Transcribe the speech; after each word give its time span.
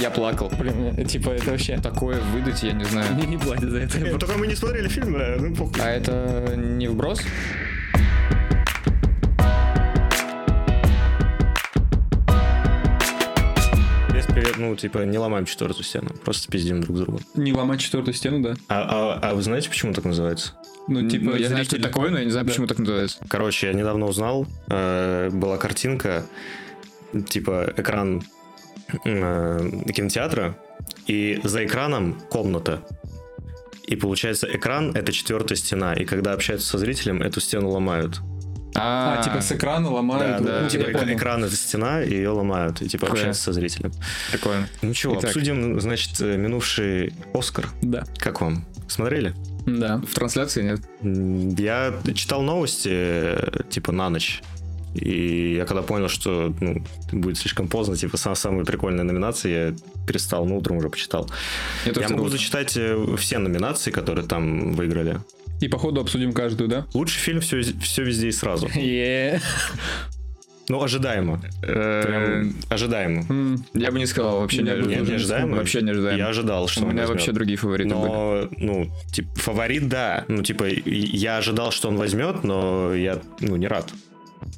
Я 0.00 0.10
плакал. 0.10 0.50
Блин, 0.58 0.94
э, 0.96 1.04
типа 1.04 1.30
это 1.30 1.50
вообще... 1.50 1.78
Такое 1.78 2.20
выдать, 2.32 2.62
я 2.62 2.72
не 2.72 2.84
знаю. 2.84 3.14
Мне 3.14 3.26
не 3.36 3.36
платят 3.38 3.70
за 3.70 3.78
это. 3.78 3.98
Ну, 3.98 4.18
только 4.18 4.38
мы 4.38 4.46
не 4.46 4.54
смотрели 4.54 4.88
фильм, 4.88 5.12
да, 5.14 5.36
ну 5.38 5.54
похуй. 5.54 5.80
А 5.82 5.88
это 5.90 6.54
не 6.56 6.88
вброс? 6.88 7.20
Без 14.14 14.24
привет, 14.26 14.56
ну, 14.58 14.74
типа, 14.74 14.98
не 15.04 15.18
ломаем 15.18 15.44
четвертую 15.44 15.84
стену, 15.84 16.08
просто 16.24 16.50
пиздим 16.50 16.80
друг 16.80 16.96
друга. 16.98 17.20
Не 17.34 17.52
ломать 17.52 17.80
четвертую 17.80 18.14
стену, 18.14 18.40
да? 18.42 18.54
А, 18.68 19.18
а, 19.22 19.30
а 19.30 19.34
вы 19.34 19.42
знаете, 19.42 19.68
почему 19.68 19.92
так 19.92 20.04
называется? 20.04 20.54
Ну, 20.88 21.08
типа, 21.08 21.24
Ну, 21.24 21.36
я 21.36 21.48
знаю, 21.48 21.64
что 21.64 21.76
это 21.76 21.88
такое, 21.88 22.10
но 22.10 22.18
я 22.18 22.24
не 22.24 22.30
знаю, 22.30 22.46
Да. 22.46 22.50
почему 22.50 22.66
так 22.66 22.78
называется. 22.78 23.18
Короче, 23.28 23.66
я 23.68 23.72
недавно 23.74 24.06
узнал, 24.06 24.46
э, 24.68 25.28
была 25.30 25.58
картинка, 25.58 26.24
типа 27.28 27.72
экран 27.76 28.18
э, 28.18 28.22
кинотеатра, 29.04 30.56
и 31.06 31.40
за 31.44 31.64
экраном 31.64 32.20
комната. 32.30 32.82
И 33.86 33.96
получается, 33.96 34.46
экран 34.50 34.92
это 34.94 35.12
четвертая 35.12 35.56
стена, 35.56 35.94
и 35.94 36.04
когда 36.04 36.32
общаются 36.32 36.68
со 36.68 36.78
зрителем, 36.78 37.22
эту 37.22 37.40
стену 37.40 37.70
ломают. 37.70 38.20
А, 38.74 39.22
типа 39.22 39.40
с 39.40 39.50
экрана 39.50 39.88
Да, 39.88 39.94
ломают. 39.94 40.44
да, 40.44 40.60
ну, 40.62 40.68
типа 40.68 40.82
я 40.82 40.90
эк- 40.92 40.98
понял. 41.00 41.16
экран 41.16 41.44
это 41.44 41.56
стена, 41.56 42.02
и 42.02 42.10
ее 42.10 42.28
ломают, 42.28 42.82
и 42.82 42.84
типа 42.88 43.06
Прикольно. 43.06 43.12
общаются 43.14 43.42
со 43.44 43.52
зрителем. 43.54 43.92
Прикольно. 44.30 44.68
Ну 44.82 44.92
чего, 44.94 45.14
Итак. 45.14 45.24
обсудим, 45.24 45.80
значит, 45.80 46.20
э, 46.20 46.36
минувший 46.36 47.12
Оскар. 47.32 47.68
Да, 47.82 48.04
Как 48.18 48.40
вам? 48.40 48.66
Смотрели? 48.86 49.34
да. 49.66 49.98
В 50.06 50.14
трансляции 50.14 50.62
нет? 50.62 51.58
Я 51.58 51.94
читал 52.14 52.42
новости, 52.42 52.88
э, 52.92 53.62
типа, 53.70 53.90
на 53.92 54.10
ночь. 54.10 54.42
И 54.94 55.54
я 55.54 55.64
когда 55.64 55.82
понял, 55.82 56.08
что 56.08 56.54
ну, 56.60 56.82
будет 57.12 57.38
слишком 57.38 57.68
поздно, 57.68 57.96
типа, 57.96 58.16
сам, 58.16 58.34
самые 58.34 58.64
прикольные 58.64 59.04
номинации, 59.04 59.50
я 59.50 59.74
перестал, 60.06 60.46
ну, 60.46 60.56
утром 60.56 60.78
уже 60.78 60.88
почитал. 60.88 61.30
Я, 61.84 61.92
я 62.00 62.08
могу 62.08 62.28
зачитать 62.28 62.76
э, 62.76 63.16
все 63.18 63.38
номинации, 63.38 63.90
которые 63.90 64.26
там 64.26 64.72
выиграли. 64.72 65.20
И 65.60 65.68
походу 65.68 66.00
обсудим 66.00 66.32
каждую, 66.32 66.68
да? 66.68 66.86
Лучший 66.94 67.18
фильм 67.18 67.40
все, 67.40 67.62
все 67.62 68.04
везде 68.04 68.28
и 68.28 68.32
сразу. 68.32 68.68
Е. 68.74 69.40
Ну, 70.68 70.82
ожидаемо. 70.82 71.40
Прям 71.62 72.52
ожидаемо. 72.68 73.24
Я 73.74 73.90
бы 73.90 73.98
не 73.98 74.06
сказал, 74.06 74.40
вообще 74.40 74.62
не 74.62 74.70
ожидаемо. 74.70 75.00
Нет, 75.00 75.08
не 75.08 75.14
ожидаемо. 75.14 75.56
Вообще 75.56 75.82
не 75.82 75.90
ожидаемо. 75.90 76.18
Я 76.18 76.28
ожидал, 76.28 76.68
что 76.68 76.84
У 76.84 76.90
меня 76.90 77.06
вообще 77.06 77.32
другие 77.32 77.56
фавориты 77.56 77.94
были. 77.94 78.10
Но, 78.10 78.48
ну, 78.58 78.90
типа, 79.10 79.28
фаворит, 79.36 79.88
да. 79.88 80.24
Ну, 80.28 80.42
типа, 80.42 80.66
я 80.66 81.38
ожидал, 81.38 81.72
что 81.72 81.88
он 81.88 81.96
возьмет, 81.96 82.44
но 82.44 82.94
я, 82.94 83.18
ну, 83.40 83.56
не 83.56 83.66
рад. 83.66 83.90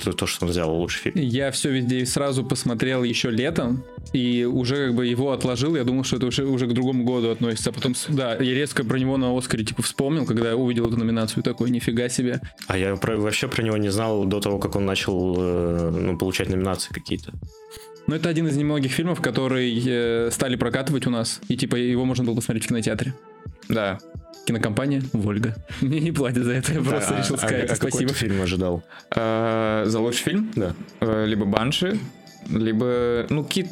То, 0.02 0.12
то, 0.12 0.26
что 0.26 0.46
он 0.46 0.50
взял 0.50 0.74
лучший 0.74 1.12
фильм. 1.12 1.16
Я 1.16 1.50
все 1.50 1.70
везде 1.70 2.04
сразу 2.06 2.44
посмотрел 2.44 3.02
еще 3.02 3.30
летом, 3.30 3.84
и 4.12 4.44
уже 4.44 4.86
как 4.88 4.96
бы 4.96 5.06
его 5.06 5.32
отложил, 5.32 5.76
я 5.76 5.84
думал, 5.84 6.04
что 6.04 6.16
это 6.16 6.26
уже, 6.26 6.44
уже 6.44 6.66
к 6.66 6.72
другому 6.72 7.04
году 7.04 7.30
относится. 7.30 7.70
А 7.70 7.72
потом, 7.72 7.94
да, 8.08 8.34
я 8.34 8.54
резко 8.54 8.84
про 8.84 8.98
него 8.98 9.16
на 9.16 9.36
Оскаре 9.36 9.64
типа 9.64 9.82
вспомнил, 9.82 10.26
когда 10.26 10.50
я 10.50 10.56
увидел 10.56 10.86
эту 10.86 10.96
номинацию, 10.96 11.42
такой, 11.42 11.70
нифига 11.70 12.08
себе. 12.08 12.40
А 12.66 12.78
я 12.78 12.96
про- 12.96 13.16
вообще 13.16 13.48
про 13.48 13.62
него 13.62 13.76
не 13.76 13.90
знал 13.90 14.24
до 14.24 14.40
того, 14.40 14.58
как 14.58 14.76
он 14.76 14.86
начал 14.86 15.34
э, 15.38 15.90
ну, 15.90 16.18
получать 16.18 16.48
номинации 16.48 16.92
какие-то. 16.92 17.32
Но 18.06 18.16
это 18.16 18.28
один 18.28 18.48
из 18.48 18.56
немногих 18.56 18.90
фильмов, 18.92 19.20
которые 19.20 19.80
э, 19.86 20.30
стали 20.32 20.56
прокатывать 20.56 21.06
у 21.06 21.10
нас, 21.10 21.40
и 21.48 21.56
типа 21.56 21.76
его 21.76 22.04
можно 22.04 22.24
было 22.24 22.34
посмотреть 22.34 22.64
в 22.64 22.68
кинотеатре. 22.68 23.14
Да. 23.68 24.00
Кинокомпания 24.46 25.02
Вольга. 25.12 25.54
Мне 25.80 26.00
не 26.00 26.12
платят 26.12 26.44
за 26.44 26.52
это, 26.52 26.72
я 26.72 26.80
просто 26.80 27.14
А- 27.16 27.18
решил 27.20 27.34
а- 27.36 27.38
сказать 27.38 27.64
а 27.70 27.74
какой 27.74 27.90
спасибо. 27.90 28.12
фильм 28.12 28.42
ожидал? 28.42 28.82
А, 29.14 29.84
За 29.86 30.00
лучший 30.00 30.22
фильм? 30.24 30.50
Да. 30.56 30.74
Э, 31.00 31.24
Либо 31.26 31.44
Банши, 31.44 31.98
либо, 32.48 33.26
ну, 33.30 33.44
Кит, 33.44 33.68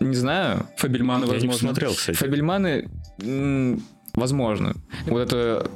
не 0.00 0.14
знаю. 0.16 0.66
Фабельманы, 0.76 1.22
я 1.22 1.26
не 1.26 1.32
возможно. 1.34 1.52
посмотрел, 1.52 1.94
кстати. 1.94 2.16
Фабельманы, 2.16 2.88
возможно. 4.14 4.74
Вот 5.06 5.20
это 5.20 5.70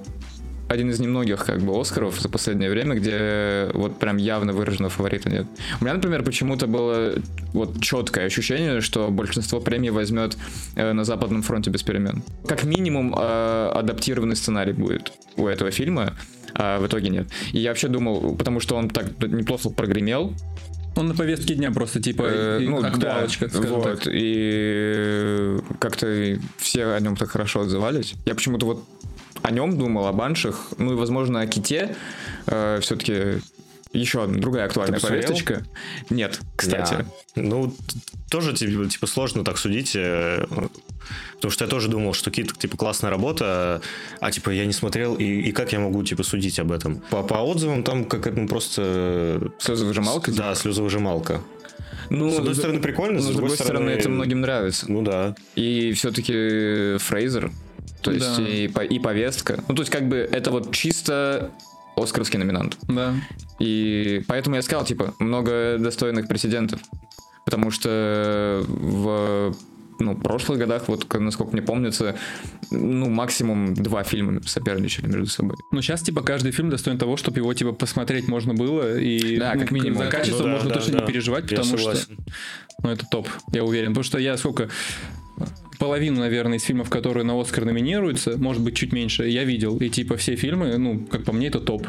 один 0.72 0.90
из 0.90 1.00
немногих 1.00 1.44
как 1.44 1.60
бы 1.60 1.78
Оскаров 1.78 2.20
за 2.20 2.28
последнее 2.28 2.70
время, 2.70 2.96
где 2.96 3.68
вот 3.74 3.98
прям 3.98 4.16
явно 4.16 4.52
выраженного 4.52 4.90
фаворита 4.90 5.30
нет. 5.30 5.46
У 5.80 5.84
меня, 5.84 5.94
например, 5.94 6.22
почему-то 6.22 6.66
было 6.66 7.14
вот 7.52 7.80
четкое 7.80 8.26
ощущение, 8.26 8.80
что 8.80 9.08
большинство 9.08 9.60
премий 9.60 9.90
возьмет 9.90 10.36
э, 10.74 10.92
на 10.92 11.04
Западном 11.04 11.42
фронте 11.42 11.70
без 11.70 11.82
перемен. 11.82 12.22
Как 12.46 12.64
минимум 12.64 13.14
э, 13.16 13.70
адаптированный 13.74 14.36
сценарий 14.36 14.72
будет 14.72 15.12
у 15.36 15.46
этого 15.46 15.70
фильма, 15.70 16.14
а 16.54 16.80
в 16.80 16.86
итоге 16.86 17.08
нет. 17.08 17.28
И 17.52 17.58
я 17.58 17.70
вообще 17.70 17.88
думал, 17.88 18.36
потому 18.36 18.60
что 18.60 18.76
он 18.76 18.90
так 18.90 19.06
неплохо 19.20 19.70
прогремел, 19.70 20.34
Он 20.94 21.08
на 21.08 21.14
повестке 21.14 21.54
дня 21.54 21.70
просто 21.70 22.00
типа 22.00 22.22
Э, 22.26 22.58
ну, 22.60 22.84
актуалочка, 22.84 23.46
да, 23.46 23.50
скажем 23.50 23.76
вот, 23.76 23.84
так. 23.84 24.08
и 24.12 25.56
как-то 25.78 26.38
все 26.58 26.92
о 26.92 27.00
нем 27.00 27.16
так 27.16 27.30
хорошо 27.30 27.62
отзывались. 27.62 28.14
Я 28.26 28.34
почему-то 28.34 28.66
вот 28.66 28.84
о 29.42 29.50
нем 29.50 29.76
думал, 29.78 30.06
о 30.06 30.12
баншах, 30.12 30.68
ну 30.78 30.92
и, 30.92 30.96
возможно, 30.96 31.40
о 31.40 31.46
ките. 31.46 31.96
все-таки 32.46 33.40
еще 33.92 34.22
одна 34.24 34.38
другая 34.38 34.64
актуальная 34.66 34.98
Ты 34.98 35.02
посмотрел? 35.02 35.28
повесточка. 35.28 35.64
Нет, 36.08 36.40
кстати. 36.56 36.94
Я- 36.94 37.06
Ну, 37.36 37.74
тоже 38.30 38.54
типа, 38.54 38.88
типа 38.88 39.06
сложно 39.06 39.44
так 39.44 39.58
судить, 39.58 39.92
э, 39.94 40.46
потому 41.34 41.50
что 41.50 41.64
я 41.64 41.70
тоже 41.70 41.88
думал, 41.88 42.14
что 42.14 42.30
Кит 42.30 42.56
типа 42.58 42.76
классная 42.78 43.10
работа, 43.10 43.82
а 44.20 44.30
типа 44.30 44.48
я 44.50 44.64
не 44.64 44.72
смотрел 44.72 45.14
и, 45.16 45.24
и 45.24 45.52
как 45.52 45.72
я 45.72 45.80
могу 45.80 46.02
типа 46.04 46.22
судить 46.22 46.58
об 46.58 46.72
этом? 46.72 47.02
По, 47.10 47.22
по 47.22 47.34
отзывам 47.34 47.84
там 47.84 48.06
как 48.06 48.26
это 48.26 48.40
ну, 48.40 48.48
просто 48.48 49.50
Слезовыжималка? 49.58 50.32
да 50.32 50.54
слезовыжималка. 50.54 51.42
Ну, 52.08 52.30
с 52.30 52.38
одной 52.38 52.54
стороны 52.54 52.80
прикольно, 52.80 53.20
но 53.20 53.30
с 53.30 53.34
другой 53.34 53.56
стороны, 53.56 53.90
это 53.90 54.08
многим 54.08 54.40
нравится. 54.40 54.90
Ну 54.90 55.02
да. 55.02 55.34
И 55.54 55.92
все-таки 55.92 56.96
Фрейзер, 56.98 57.50
то 58.02 58.10
есть 58.10 58.36
Да. 58.36 58.42
и, 58.42 58.66
и 58.66 58.98
повестка. 58.98 59.62
Ну, 59.68 59.74
то 59.74 59.82
есть 59.82 59.90
как 59.92 60.08
бы 60.08 60.16
это 60.16 60.50
вот 60.50 60.72
чисто 60.72 61.50
оскаровский 61.96 62.38
номинант. 62.38 62.76
Да. 62.88 63.14
И 63.58 64.22
поэтому 64.28 64.56
я 64.56 64.62
сказал, 64.62 64.84
типа, 64.84 65.14
много 65.18 65.76
достойных 65.78 66.28
прецедентов. 66.28 66.80
Потому 67.44 67.70
что 67.70 68.62
в 68.68 69.54
ну, 69.98 70.16
прошлых 70.16 70.58
годах, 70.58 70.88
вот 70.88 71.06
насколько 71.20 71.52
мне 71.52 71.62
помнится, 71.62 72.16
ну, 72.70 73.08
максимум 73.08 73.74
два 73.74 74.02
фильма 74.02 74.40
соперничали 74.44 75.06
между 75.06 75.26
собой. 75.26 75.56
Ну, 75.70 75.80
сейчас, 75.82 76.02
типа, 76.02 76.22
каждый 76.22 76.52
фильм 76.52 76.70
достоин 76.70 76.98
того, 76.98 77.16
чтобы 77.16 77.38
его, 77.38 77.52
типа, 77.54 77.72
посмотреть 77.72 78.26
можно 78.28 78.54
было. 78.54 78.98
И, 78.98 79.38
Да, 79.38 79.52
ну, 79.54 79.60
как 79.60 79.70
минимум. 79.70 79.98
За 80.04 80.10
качество 80.10 80.42
Ну 80.42 80.48
да, 80.48 80.52
можно 80.54 80.68
да, 80.70 80.74
точно 80.74 80.92
да. 80.94 81.00
не 81.00 81.06
переживать, 81.06 81.50
Я 81.50 81.58
потому 81.58 81.78
что, 81.78 81.94
согласен. 81.94 82.16
ну, 82.82 82.90
это 82.90 83.06
топ, 83.06 83.28
я 83.52 83.64
уверен. 83.64 83.88
Потому 83.88 84.04
что 84.04 84.18
я 84.18 84.36
сколько... 84.36 84.68
Половину, 85.82 86.20
наверное, 86.20 86.58
из 86.58 86.62
фильмов, 86.62 86.90
которые 86.90 87.24
на 87.24 87.40
Оскар 87.40 87.64
номинируются, 87.64 88.38
может 88.38 88.62
быть, 88.62 88.76
чуть 88.76 88.92
меньше, 88.92 89.26
я 89.26 89.42
видел. 89.42 89.76
И, 89.78 89.88
типа, 89.88 90.16
все 90.16 90.36
фильмы, 90.36 90.78
ну, 90.78 91.04
как 91.06 91.24
по 91.24 91.32
мне, 91.32 91.48
это 91.48 91.58
топ. 91.58 91.88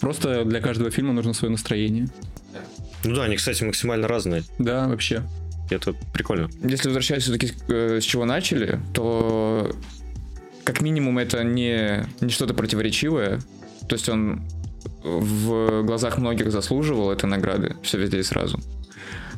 Просто 0.00 0.46
для 0.46 0.62
каждого 0.62 0.90
фильма 0.90 1.12
нужно 1.12 1.34
свое 1.34 1.52
настроение. 1.52 2.08
Ну 3.04 3.14
да, 3.14 3.24
они, 3.24 3.36
кстати, 3.36 3.62
максимально 3.62 4.08
разные. 4.08 4.42
Да, 4.58 4.88
вообще. 4.88 5.22
Это 5.68 5.94
прикольно. 6.14 6.48
Если 6.62 6.88
возвращаясь 6.88 7.24
все-таки 7.24 7.48
с 7.68 8.04
чего 8.04 8.24
начали, 8.24 8.80
то 8.94 9.70
как 10.64 10.80
минимум 10.80 11.18
это 11.18 11.44
не, 11.44 12.06
не 12.22 12.30
что-то 12.30 12.54
противоречивое. 12.54 13.40
То 13.86 13.96
есть 13.96 14.08
он 14.08 14.48
в 15.04 15.82
глазах 15.82 16.16
многих 16.16 16.50
заслуживал 16.50 17.10
этой 17.10 17.26
награды, 17.26 17.76
все 17.82 17.98
везде 17.98 18.20
и 18.20 18.22
сразу. 18.22 18.58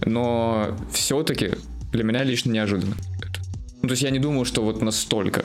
Но 0.06 0.76
все-таки 0.92 1.50
для 1.91 2.04
меня 2.04 2.22
лично 2.22 2.53
неожиданно. 2.53 2.94
Ну, 3.83 3.89
то 3.89 3.93
есть 3.93 4.03
я 4.03 4.11
не 4.11 4.19
думал, 4.19 4.44
что 4.44 4.62
вот 4.62 4.83
настолько. 4.83 5.44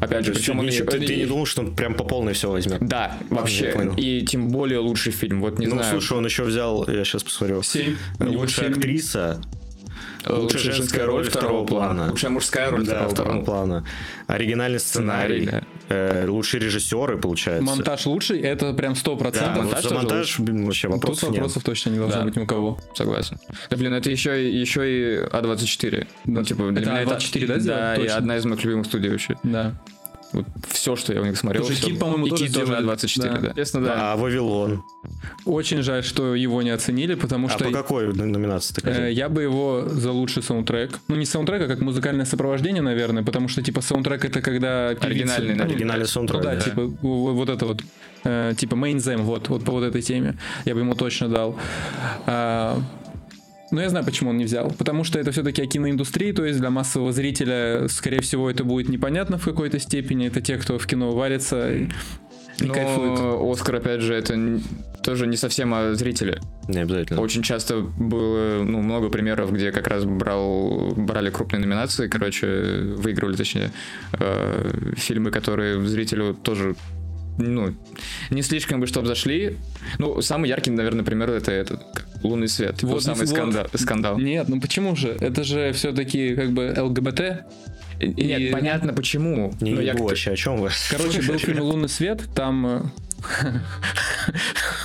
Опять 0.00 0.24
же, 0.24 0.32
То 0.32 0.38
есть 0.38 0.46
причем 0.46 0.58
он 0.60 0.66
еще... 0.66 0.84
ты, 0.84 0.98
ты 0.98 1.16
не 1.16 1.26
думал, 1.26 1.44
что 1.44 1.60
он 1.60 1.74
прям 1.74 1.94
по 1.94 2.04
полной 2.04 2.32
все 2.32 2.50
возьмет? 2.50 2.78
Да, 2.80 3.18
вообще. 3.28 3.66
я 3.66 3.72
понял. 3.72 3.94
И 3.96 4.22
тем 4.22 4.48
более 4.48 4.78
лучший 4.78 5.12
фильм. 5.12 5.42
Вот 5.42 5.58
не 5.58 5.66
ну, 5.66 5.76
знаю. 5.76 5.90
слушай, 5.90 6.16
он 6.16 6.24
еще 6.24 6.44
взял, 6.44 6.88
я 6.88 7.04
сейчас 7.04 7.22
посмотрю. 7.22 7.62
Семь. 7.62 7.96
Лучшая 8.18 8.70
семь. 8.70 8.78
актриса, 8.78 9.42
лучшая 10.26 10.72
женская 10.72 11.04
роль 11.04 11.28
второго 11.28 11.66
плана. 11.66 12.10
Лучшая 12.10 12.30
мужская 12.30 12.70
роль 12.70 12.86
да, 12.86 12.92
второго 12.92 13.10
второго 13.10 13.44
плана. 13.44 13.66
плана. 13.66 13.86
Оригинальный 14.26 14.80
сценарий. 14.80 15.42
Сценарий, 15.42 15.66
Э, 15.90 16.26
лучшие 16.28 16.60
режиссеры, 16.60 17.18
получается. 17.18 17.64
Монтаж 17.64 18.06
лучший, 18.06 18.38
это 18.40 18.72
прям 18.72 18.94
сто 18.94 19.14
Да, 19.14 19.18
процентов. 19.18 19.56
вот 19.56 19.64
монтаж 19.64 19.82
за 19.88 19.94
монтаж 19.94 20.38
блин, 20.38 20.64
вообще 20.66 20.86
Тут 20.88 20.94
вопросов 20.96 21.22
нет. 21.30 21.38
вопросов 21.40 21.64
точно 21.64 21.90
не 21.90 21.98
должно 21.98 22.18
Да. 22.20 22.24
быть 22.24 22.36
ни 22.36 22.40
у 22.42 22.46
кого. 22.46 22.78
Согласен. 22.94 23.38
Да, 23.70 23.76
блин, 23.76 23.92
это 23.94 24.08
еще, 24.08 24.48
и- 24.48 24.56
еще 24.56 24.80
и 24.88 25.18
А24. 25.26 26.06
Ну, 26.26 26.44
типа, 26.44 26.70
для 26.70 26.80
Это 26.82 26.90
меня 26.90 27.02
А24, 27.02 27.46
да, 27.46 27.58
сделали? 27.58 27.96
Да, 27.96 27.96
и 27.96 28.06
одна 28.06 28.36
из 28.36 28.44
моих 28.44 28.62
любимых 28.64 28.86
студий 28.86 29.10
вообще. 29.10 29.36
Да. 29.42 29.74
Вот 30.32 30.46
все, 30.68 30.94
что 30.96 31.12
я 31.12 31.20
у 31.22 31.24
них 31.24 31.36
смотрел. 31.36 31.64
Всё- 31.64 31.86
Кит, 31.86 31.98
по-моему, 31.98 32.26
и 32.26 32.30
тоже 32.30 32.44
Кит 32.46 32.54
тоже 32.54 32.66
сделали. 32.66 32.86
А24, 32.94 33.22
Да. 33.32 33.38
да. 33.40 33.48
Естественно, 33.48 33.84
да. 33.86 34.12
А 34.12 34.16
Вавилон. 34.16 34.84
Очень 35.44 35.82
жаль, 35.82 36.04
что 36.04 36.34
его 36.36 36.62
не 36.62 36.70
оценили, 36.70 37.14
потому 37.14 37.48
А 37.48 37.50
что 37.50 37.64
по 37.64 37.70
какой 37.72 38.12
номинации 38.14 38.74
ты 38.74 38.80
э, 38.88 38.92
хотел? 38.92 39.06
я 39.08 39.28
бы 39.28 39.42
его 39.42 39.84
за 39.88 40.12
лучший 40.12 40.42
саундтрек. 40.42 40.98
Ну, 41.08 41.16
не 41.16 41.24
саундтрек, 41.26 41.62
а 41.62 41.66
как 41.66 41.80
музыкальное 41.80 42.26
сопровождение, 42.26 42.82
наверное, 42.82 43.22
потому 43.24 43.48
что, 43.48 43.62
типа, 43.62 43.80
саундтрек 43.80 44.24
это 44.24 44.40
когда 44.40 44.94
певица- 44.94 45.06
Оригинальный, 45.06 45.54
да. 45.56 45.64
ну, 45.64 45.70
Оригинальный 45.70 46.04
Ну 46.04 46.08
саундтрек. 46.08 46.42
да, 46.42 46.54
да. 46.54 46.60
типа, 46.60 46.82
вот 47.02 47.48
это 47.48 47.66
вот. 47.66 47.82
э, 48.24 48.54
типа, 48.56 48.74
Mainzem, 48.76 49.22
вот, 49.22 49.48
вот 49.48 49.64
по 49.64 49.72
вот 49.72 49.82
этой 49.82 50.02
теме. 50.02 50.38
Я 50.66 50.74
бы 50.74 50.80
ему 50.80 50.94
точно 50.94 51.28
дал. 51.28 51.56
Но 53.70 53.80
я 53.80 53.88
знаю, 53.88 54.04
почему 54.04 54.30
он 54.30 54.36
не 54.36 54.44
взял. 54.44 54.70
Потому 54.70 55.04
что 55.04 55.18
это 55.18 55.30
все-таки 55.30 55.64
киноиндустрия, 55.66 56.34
то 56.34 56.44
есть 56.44 56.58
для 56.58 56.70
массового 56.70 57.12
зрителя, 57.12 57.86
скорее 57.88 58.20
всего, 58.20 58.50
это 58.50 58.64
будет 58.64 58.88
непонятно 58.88 59.38
в 59.38 59.44
какой-то 59.44 59.78
степени. 59.78 60.26
Это 60.26 60.40
те, 60.40 60.56
кто 60.56 60.78
в 60.78 60.86
кино 60.86 61.12
варится 61.12 61.72
и, 61.72 61.84
и 62.58 62.64
Но 62.64 62.74
кайфует. 62.74 63.20
Оскар, 63.52 63.76
опять 63.76 64.00
же, 64.00 64.14
это 64.14 64.60
тоже 65.02 65.26
не 65.26 65.36
совсем 65.36 65.72
о 65.72 65.94
зрителе. 65.94 66.40
Не 66.68 66.80
обязательно. 66.80 67.20
Очень 67.20 67.42
часто 67.42 67.80
было 67.80 68.62
ну, 68.62 68.82
много 68.82 69.08
примеров, 69.08 69.52
где 69.52 69.70
как 69.70 69.86
раз 69.86 70.04
брал, 70.04 70.92
брали 70.96 71.30
крупные 71.30 71.60
номинации, 71.60 72.08
короче, 72.08 72.46
выигрывали, 72.96 73.36
точнее, 73.36 73.70
э, 74.18 74.94
фильмы, 74.96 75.30
которые 75.30 75.80
зрителю 75.86 76.34
тоже 76.34 76.74
ну, 77.40 77.74
не 78.30 78.42
слишком 78.42 78.80
бы, 78.80 78.86
чтобы 78.86 79.06
зашли. 79.06 79.56
Ну, 79.98 80.20
самый 80.22 80.48
яркий, 80.48 80.70
наверное, 80.70 81.04
пример 81.04 81.30
это 81.30 81.52
этот 81.52 81.80
«Лунный 82.22 82.48
свет». 82.48 82.76
Тот 82.76 82.90
Вот, 82.90 83.02
самый 83.02 83.26
вот. 83.26 83.28
скандал. 83.28 83.66
скандал. 83.74 84.18
Нет, 84.18 84.48
ну 84.48 84.60
почему 84.60 84.96
же? 84.96 85.16
Это 85.20 85.44
же 85.44 85.72
все-таки 85.72 86.34
как 86.34 86.52
бы 86.52 86.74
ЛГБТ. 86.76 87.20
Нет, 88.00 88.40
И- 88.40 88.50
понятно 88.50 88.92
почему. 88.92 89.52
Не 89.60 89.72
но 89.74 89.80
я 89.80 89.94
вообще, 89.94 90.32
о 90.32 90.36
чем 90.36 90.58
вы? 90.58 90.70
Короче, 90.90 91.22
был 91.22 91.38
фильм 91.38 91.62
«Лунный 91.62 91.88
свет», 91.88 92.22
там... 92.34 92.92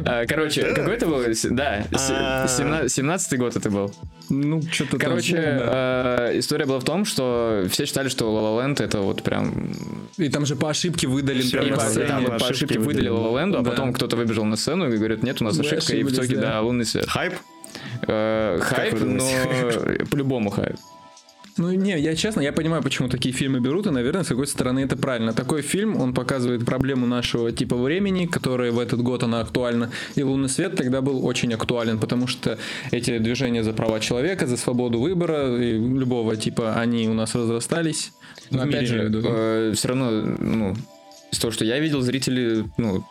А, 0.06 0.26
Короче, 0.26 0.72
какой 0.74 0.94
это 0.94 1.06
был? 1.06 1.22
Да, 1.50 1.86
А. 1.92 2.46
17 2.48 3.38
год 3.38 3.56
это 3.56 3.70
был. 3.70 3.94
Ну, 4.30 4.62
что-то 4.62 4.98
Короче, 4.98 5.36
э, 5.36 6.38
история 6.38 6.64
была 6.64 6.78
в 6.80 6.84
том, 6.84 7.04
что 7.04 7.66
все 7.70 7.86
считали, 7.86 8.08
что 8.08 8.26
La 8.26 8.82
это 8.82 9.00
вот 9.00 9.22
прям... 9.22 9.72
И 10.16 10.28
там 10.28 10.46
же 10.46 10.56
по 10.56 10.70
ошибке 10.70 11.06
выдали 11.06 11.42
И 11.42 11.50
по, 11.70 11.76
там 12.06 12.32
ошибке 12.32 12.78
выдали. 12.78 13.10
La 13.10 13.54
а 13.54 13.62
потом 13.62 13.92
кто-то 13.92 14.16
выбежал 14.16 14.44
на 14.44 14.56
сцену 14.56 14.90
и 14.90 14.96
говорит, 14.96 15.22
нет, 15.22 15.40
у 15.42 15.44
нас 15.44 15.58
ошибка, 15.58 15.94
и 15.94 16.02
в 16.02 16.12
итоге, 16.12 16.36
да. 16.36 16.60
лунный 16.60 16.86
свет. 16.86 17.08
Хайп? 17.08 17.34
Э, 18.06 18.58
Хайп, 18.60 19.00
но 19.00 19.28
по-любому 20.10 20.50
хайп. 20.50 20.76
Ну, 21.56 21.70
не, 21.70 21.98
я 22.00 22.16
честно, 22.16 22.40
я 22.40 22.52
понимаю, 22.52 22.82
почему 22.82 23.08
такие 23.08 23.32
фильмы 23.32 23.60
берут, 23.60 23.86
и, 23.86 23.90
наверное, 23.90 24.24
с 24.24 24.28
какой 24.28 24.46
стороны 24.46 24.80
это 24.80 24.96
правильно. 24.96 25.32
Такой 25.32 25.62
фильм, 25.62 26.00
он 26.00 26.12
показывает 26.12 26.64
проблему 26.64 27.06
нашего 27.06 27.52
типа 27.52 27.76
времени, 27.76 28.26
которая 28.26 28.72
в 28.72 28.78
этот 28.78 29.02
год 29.02 29.22
она 29.22 29.40
актуальна. 29.40 29.90
И 30.16 30.22
«Лунный 30.24 30.48
свет» 30.48 30.74
тогда 30.74 31.00
был 31.00 31.24
очень 31.24 31.54
актуален, 31.54 32.00
потому 32.00 32.26
что 32.26 32.58
эти 32.90 33.18
движения 33.18 33.62
за 33.62 33.72
права 33.72 34.00
человека, 34.00 34.46
за 34.46 34.56
свободу 34.56 34.98
выбора, 34.98 35.56
и 35.56 35.72
любого 35.72 36.36
типа, 36.36 36.74
они 36.74 37.08
у 37.08 37.14
нас 37.14 37.36
разрастались. 37.36 38.12
Но 38.50 38.64
мире, 38.64 38.78
опять 38.78 38.88
же, 38.88 39.04
виду. 39.04 39.74
все 39.76 39.88
равно, 39.88 40.10
ну, 40.10 40.74
из 41.30 41.38
того, 41.38 41.52
что 41.52 41.64
я 41.64 41.78
видел, 41.78 42.00
зрители, 42.00 42.64
ну, 42.78 43.04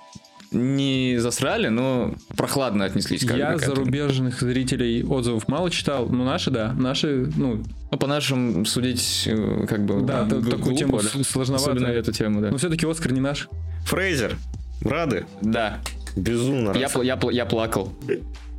не 0.53 1.17
засрали, 1.19 1.67
но 1.67 2.13
прохладно 2.37 2.85
отнеслись. 2.85 3.25
Как 3.25 3.37
Я 3.37 3.51
бы, 3.51 3.59
к 3.59 3.63
этому. 3.63 3.75
зарубежных 3.77 4.39
зрителей 4.41 5.03
отзывов 5.03 5.47
мало 5.47 5.69
читал, 5.69 6.07
но 6.07 6.23
наши, 6.23 6.51
да, 6.51 6.73
наши, 6.73 7.29
ну, 7.35 7.63
Ну, 7.91 7.97
по 7.97 8.07
нашим 8.07 8.65
судить, 8.65 9.23
э, 9.27 9.65
как 9.67 9.85
бы, 9.85 10.01
Да, 10.01 10.23
г- 10.23 10.49
такую 10.49 10.75
тему 10.75 10.99
да. 11.01 11.23
сложновато. 11.23 11.71
Особенно 11.71 11.87
эту 11.87 12.11
тему, 12.11 12.41
да. 12.41 12.49
но 12.51 12.57
все-таки 12.57 12.85
Оскар 12.87 13.11
не 13.11 13.19
наш. 13.21 13.49
Фрейзер. 13.85 14.35
Рады? 14.81 15.25
Да, 15.41 15.79
Безумно 16.15 16.71
я, 16.77 16.87
пл- 16.87 17.03
я, 17.05 17.15
пл- 17.15 17.33
я 17.33 17.45
плакал. 17.45 17.91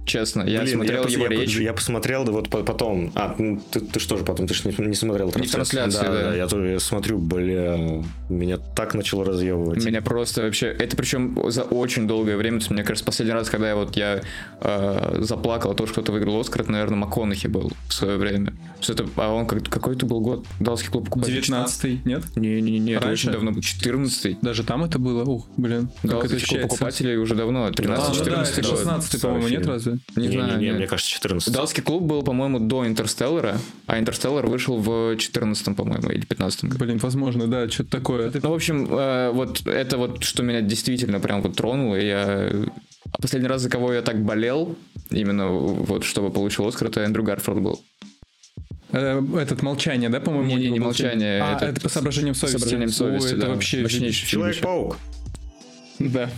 Честно, 0.04 0.42
я 0.42 0.60
Блин, 0.62 0.74
смотрел 0.74 1.04
пос- 1.04 1.10
его 1.10 1.24
я, 1.24 1.30
речь. 1.30 1.56
Я 1.56 1.72
посмотрел, 1.72 2.24
да 2.24 2.32
вот 2.32 2.50
по- 2.50 2.62
потом. 2.62 3.10
А, 3.14 3.34
ну, 3.38 3.60
ты, 3.70 3.80
ты 3.80 4.00
что 4.00 4.16
же 4.18 4.24
потом? 4.24 4.46
Ты 4.46 4.54
же 4.54 4.68
не, 4.68 4.86
не 4.88 4.94
смотрел 4.94 5.30
трансляции, 5.30 5.80
да, 6.02 6.30
да. 6.30 6.36
Я 6.36 6.46
тоже 6.46 6.68
я 6.72 6.80
смотрю, 6.80 7.18
бля, 7.18 8.02
меня 8.28 8.58
так 8.58 8.94
начало 8.94 9.24
разъебывать. 9.24 9.84
Меня 9.84 10.02
просто 10.02 10.42
вообще... 10.42 10.66
Это 10.66 10.96
причем 10.96 11.50
за 11.50 11.62
очень 11.62 12.06
долгое 12.06 12.36
время. 12.36 12.58
То 12.58 12.64
есть, 12.64 12.70
Мне 12.70 12.84
кажется, 12.84 13.04
последний 13.04 13.32
раз, 13.32 13.48
когда 13.48 13.68
я 13.68 13.76
вот 13.76 13.96
я 13.96 14.20
э, 14.60 15.16
заплакал, 15.20 15.70
а 15.70 15.74
то, 15.74 15.86
что 15.86 15.94
кто-то 15.94 16.12
выиграл 16.12 16.38
Оскар, 16.40 16.62
это, 16.62 16.72
наверное, 16.72 16.96
МакКонахи 16.98 17.46
был 17.46 17.72
в 17.88 17.94
свое 17.94 18.16
время. 18.16 18.52
Что 18.80 18.92
это, 18.92 19.06
а 19.16 19.32
он 19.32 19.46
как, 19.46 19.64
какой 19.68 19.96
это 19.96 20.04
был 20.04 20.20
год? 20.20 20.44
Далский 20.60 20.90
клуб 20.90 21.06
покупателей? 21.06 21.40
19-й, 21.40 22.00
нет? 22.04 22.24
Не-не-не, 22.36 22.92
это 22.92 23.06
Раньше? 23.06 23.28
очень 23.28 23.32
давно 23.32 23.52
был. 23.52 23.62
14 23.62 24.40
Даже 24.42 24.64
там 24.64 24.84
это 24.84 24.98
было? 24.98 25.24
Ух, 25.24 25.46
блин, 25.56 25.88
Далский 26.02 26.40
клуб 26.46 26.62
покупателей 26.62 27.16
уже 27.16 27.34
давно, 27.34 27.66
А, 27.66 27.70
13-14 27.70 28.18
ну 28.18 28.24
да, 28.24 28.42
это 28.42 28.62
год. 28.62 28.78
16 28.78 29.22
по-моему, 29.22 29.48
нет 29.48 29.64
фильм. 29.64 29.94
Разве? 29.94 30.23
Не 30.23 30.29
не, 30.29 30.32
знаю, 30.32 30.52
не, 30.52 30.58
не, 30.58 30.64
нет. 30.70 30.76
мне 30.76 30.87
кажется, 30.87 31.11
14. 31.11 31.52
Далский 31.52 31.82
клуб 31.82 32.02
был, 32.02 32.23
по-моему, 32.23 32.58
до 32.58 32.87
Интерстеллара, 32.87 33.58
а 33.87 33.99
Интерстеллар 33.99 34.46
вышел 34.46 34.79
в 34.79 35.17
14 35.17 35.76
по-моему, 35.76 36.11
или 36.11 36.25
15 36.25 36.64
году. 36.64 36.79
Блин, 36.85 36.99
возможно, 36.99 37.46
да, 37.46 37.69
что-то 37.69 37.91
такое. 37.91 38.31
Ну, 38.35 38.50
в 38.50 38.55
общем, 38.55 38.87
э, 38.91 39.31
вот 39.32 39.67
это 39.67 39.99
вот, 39.99 40.23
что 40.25 40.43
меня 40.43 40.61
действительно 40.61 41.20
прям 41.20 41.43
вот 41.43 41.56
тронуло. 41.56 41.96
и 41.96 42.06
Я... 42.06 42.50
А 43.12 43.20
Последний 43.20 43.49
раз, 43.49 43.62
за 43.62 43.70
кого 43.70 43.93
я 43.93 44.02
так 44.02 44.23
болел, 44.25 44.76
именно 45.11 45.49
вот 45.49 46.05
чтобы 46.05 46.31
получил 46.31 46.67
Оскар, 46.67 46.88
это 46.88 47.00
Эндрю 47.00 47.23
Гарфилд 47.23 47.61
был. 47.61 47.81
Э, 48.93 49.23
Этот 49.38 49.62
молчание, 49.62 50.08
да, 50.08 50.20
по-моему? 50.20 50.49
Не, 50.49 50.56
не, 50.56 50.70
не 50.70 50.81
молчание. 50.81 51.43
А, 51.43 51.56
этот- 51.56 51.69
это 51.70 51.81
по 51.81 51.88
соображениям 51.88 52.35
совести. 52.35 52.58
соображениям 52.58 52.90
совести, 52.90 53.35
это 53.35 53.47
да. 53.47 53.61
фильм 53.61 53.82
вообще. 53.82 54.11
Человек-паук. 54.12 54.99
Да, 55.99 56.29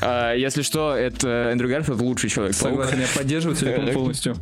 А, 0.00 0.34
если 0.34 0.62
что, 0.62 0.94
это 0.94 1.48
Эндрю 1.52 1.68
Гарфилд 1.68 2.00
лучший 2.00 2.28
человек. 2.30 2.54
согласен, 2.54 3.00
я 3.00 3.06
поддерживаю 3.14 3.56
целиком 3.56 3.88
и 3.88 3.92
полностью. 3.92 4.36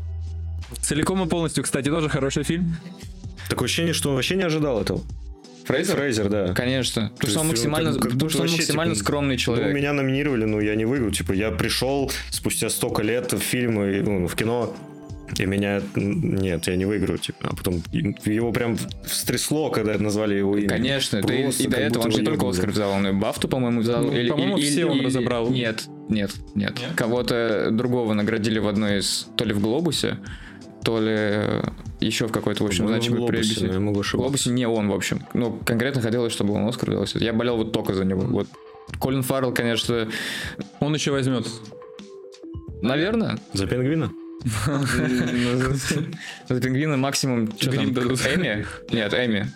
Целиком 0.81 1.23
и 1.25 1.29
полностью, 1.29 1.62
кстати, 1.65 1.88
тоже 1.88 2.09
хороший 2.09 2.43
фильм. 2.43 2.76
Такое 3.49 3.67
ощущение, 3.67 3.93
что 3.94 4.11
он 4.11 4.17
вообще 4.17 4.37
не 4.37 4.43
ожидал 4.43 4.81
этого. 4.81 5.00
Фрейзер? 5.67 5.97
Фрейзер, 5.97 6.29
да. 6.29 6.53
Конечно. 6.55 7.11
Потому 7.15 7.31
что 7.31 7.41
он 7.41 7.50
есть, 7.50 7.65
ну, 7.65 7.71
максимально, 7.71 7.93
как- 7.94 8.03
как 8.03 8.12
потому 8.12 8.31
что 8.31 8.43
он 8.43 8.50
максимально 8.50 8.94
типа, 8.94 9.05
скромный 9.05 9.35
Ну, 9.35 9.38
человек. 9.38 9.75
меня 9.75 9.93
номинировали, 9.94 10.44
но 10.44 10.61
я 10.61 10.75
не 10.75 10.85
выиграл. 10.85 11.11
Типа, 11.11 11.32
я 11.32 11.50
пришел 11.53 12.11
спустя 12.31 12.69
столько 12.69 13.03
лет 13.03 13.32
в 13.32 13.38
фильмы, 13.38 14.03
ну, 14.05 14.27
в 14.27 14.35
кино, 14.35 14.77
и 15.38 15.46
меня... 15.46 15.82
Нет, 15.94 16.66
я 16.66 16.76
не 16.76 16.84
выиграю, 16.84 17.19
типа. 17.19 17.48
А 17.50 17.56
потом 17.56 17.82
его 17.92 18.52
прям 18.52 18.76
встрясло, 19.04 19.70
когда 19.70 19.96
назвали 19.98 20.34
его 20.36 20.56
имя. 20.56 20.69
Конечно, 20.69 21.22
да 21.22 21.34
и, 21.34 21.42
Просто 21.44 21.62
и 21.62 21.66
до 21.66 21.76
этого 21.76 22.04
он 22.04 22.10
же 22.12 22.19
не 22.20 22.25
только. 22.25 22.48
Оскар 22.48 22.70
взял, 22.70 22.90
он 22.90 23.06
и 23.06 23.12
Бафту, 23.12 23.48
по-моему, 23.48 23.81
взял. 23.81 24.02
Ну, 24.04 24.12
или, 24.12 24.31
по-моему, 24.31 24.58
или- 24.58 24.64
все 24.66 24.86
он 24.86 24.98
или- 24.98 25.06
разобрал. 25.06 25.50
Нет, 25.50 25.84
нет, 26.08 26.31
нет. 26.54 26.78
Кого-то 26.96 27.70
другого 27.70 28.14
наградили 28.14 28.58
в 28.58 28.69
одной 28.69 28.98
из, 29.00 29.28
то 29.36 29.44
ли 29.44 29.52
в 29.52 29.60
Глобусе, 29.60 30.19
то 30.84 31.00
ли 31.00 31.62
еще 32.00 32.26
в 32.28 32.32
какой-то, 32.32 32.62
в 32.62 32.66
общем, 32.66 32.86
значимой 32.88 33.20
в 33.20 33.62
но 33.62 33.72
я 33.72 33.81
могу 33.81 33.98
В 33.98 34.00
ошибаться. 34.00 34.16
Глобусе 34.19 34.50
не 34.50 34.66
он, 34.69 34.88
в 34.88 34.92
общем. 34.94 35.22
Ну, 35.32 35.58
конкретно 35.64 36.02
хотелось, 36.02 36.32
чтобы 36.32 36.54
он 36.54 36.69
Оскар 36.69 36.90
взял. 36.90 37.06
Я 37.22 37.32
болел 37.32 37.56
вот 37.56 37.72
только 37.72 37.94
за 37.94 38.04
него. 38.04 38.20
Вот. 38.22 38.46
Колин 39.00 39.22
Фаррелл, 39.22 39.52
конечно, 39.52 40.08
Он 40.81 40.94
еще 40.94 41.10
возьмет. 41.10 41.46
наверное. 42.82 43.38
За 43.55 43.67
пингвина? 43.67 44.12
За 46.48 46.60
пингвина 46.60 46.96
максимум... 46.96 47.46
там, 47.46 47.70
Грим 47.70 47.94
дадут. 47.94 48.20
Эми? 48.27 48.67
Нет, 48.91 49.15
Эми. 49.15 49.51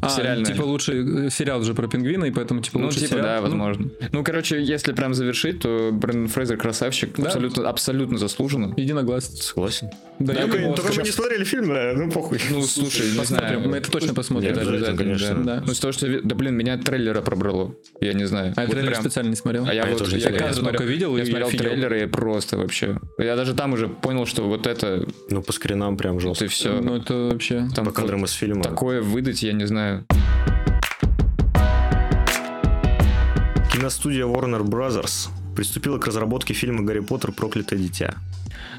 А, 0.00 0.08
Сериальная. 0.08 0.44
типа 0.44 0.62
лучший 0.62 1.26
э, 1.26 1.30
сериал 1.30 1.62
же 1.62 1.74
про 1.74 1.88
пингвина, 1.88 2.24
и 2.26 2.30
поэтому 2.30 2.60
типа 2.60 2.78
Ну, 2.78 2.86
лучший 2.86 3.02
типа, 3.02 3.12
сериал. 3.14 3.24
да, 3.26 3.36
Ну, 3.36 3.42
возможно. 3.42 3.90
Ну, 4.12 4.24
короче, 4.24 4.62
если 4.62 4.92
прям 4.92 5.14
завершить, 5.14 5.60
то 5.60 5.90
Брэндон 5.92 6.28
Фрейзер 6.28 6.56
красавчик. 6.56 7.10
Да. 7.16 7.24
Абсолютно, 7.26 7.68
абсолютно 7.68 8.18
заслуженно. 8.18 8.74
Единогласно. 8.76 9.36
Согласен. 9.36 9.90
Да, 10.18 10.32
я 10.32 10.42
Только- 10.42 10.58
думал, 10.58 10.74
только 10.74 10.92
мы 10.96 11.02
не 11.02 11.10
смотрели 11.10 11.44
фильм, 11.44 11.68
да, 11.68 11.92
ну 11.96 12.10
похуй. 12.10 12.38
Ну, 12.50 12.62
слушай, 12.62 13.06
не 13.18 13.24
знаю. 13.24 13.68
мы 13.68 13.78
это 13.78 13.90
точно 13.90 14.14
посмотрим. 14.14 14.50
Нет, 14.50 14.58
даже. 14.58 14.70
обязательно, 14.70 14.98
конечно. 14.98 15.44
Да. 15.44 15.62
Ну, 15.66 15.72
из 15.72 15.80
того, 15.80 15.92
что... 15.92 16.06
я 16.06 16.20
Да, 16.22 16.34
блин, 16.34 16.54
меня 16.54 16.76
трейлера 16.78 17.20
пробрало. 17.20 17.74
Я 18.00 18.12
не 18.12 18.24
знаю. 18.24 18.52
А 18.56 18.60
я 18.62 18.66
Вот 18.66 18.72
трейлер 18.74 18.90
прям. 18.92 19.02
специально 19.02 19.30
не 19.30 19.36
смотрел. 19.36 19.64
А 19.66 19.74
я, 19.74 19.82
А 19.84 19.88
я 19.88 19.92
вот, 19.96 20.06
я, 20.08 20.18
я 20.30 20.52
смотрел, 20.52 20.64
только 20.64 20.84
видел 20.84 21.16
я 21.16 21.22
и 21.22 21.26
смотрел 21.26 21.48
офигел. 21.48 21.64
трейлеры 21.64 22.02
и 22.02 22.06
просто 22.06 22.56
вообще. 22.58 22.98
Я 23.18 23.36
даже 23.36 23.54
там 23.54 23.72
уже 23.72 23.88
понял, 23.88 24.26
что 24.26 24.42
вот 24.44 24.66
это, 24.66 25.06
Ну, 25.30 25.42
по 25.42 25.52
скринам 25.52 25.96
прям 25.96 26.14
вот 26.18 26.22
и 26.22 26.28
жестко. 26.28 26.48
все. 26.48 26.80
Ну, 26.80 26.96
это 26.96 27.14
вообще... 27.32 27.68
Там 27.74 27.84
По 27.84 27.90
кадрам 27.92 28.24
из 28.24 28.32
фильма. 28.32 28.62
такое 28.62 29.00
выдать, 29.02 29.42
я 29.42 29.52
не 29.52 29.66
знаю. 29.66 29.83
Киностудия 33.72 34.24
Warner 34.24 34.62
Brothers 34.62 35.28
приступила 35.54 35.98
к 35.98 36.06
разработке 36.06 36.54
фильма 36.54 36.82
«Гарри 36.82 37.00
Поттер. 37.00 37.32
Проклятое 37.32 37.78
дитя». 37.78 38.14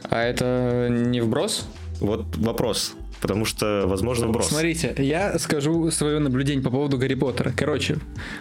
А 0.10 0.22
это 0.22 0.88
не 0.90 1.22
вброс? 1.22 1.68
Вот 2.00 2.38
вопрос. 2.38 2.94
Потому 3.22 3.46
что, 3.46 3.86
возможно, 3.88 4.28
вброс. 4.28 4.50
Смотрите, 4.50 4.94
я 4.98 5.40
скажу 5.40 5.90
свое 5.90 6.20
наблюдение 6.20 6.62
по 6.62 6.70
поводу 6.70 6.98
Гарри 6.98 7.16
Поттера. 7.16 7.54
Короче, 7.56 7.98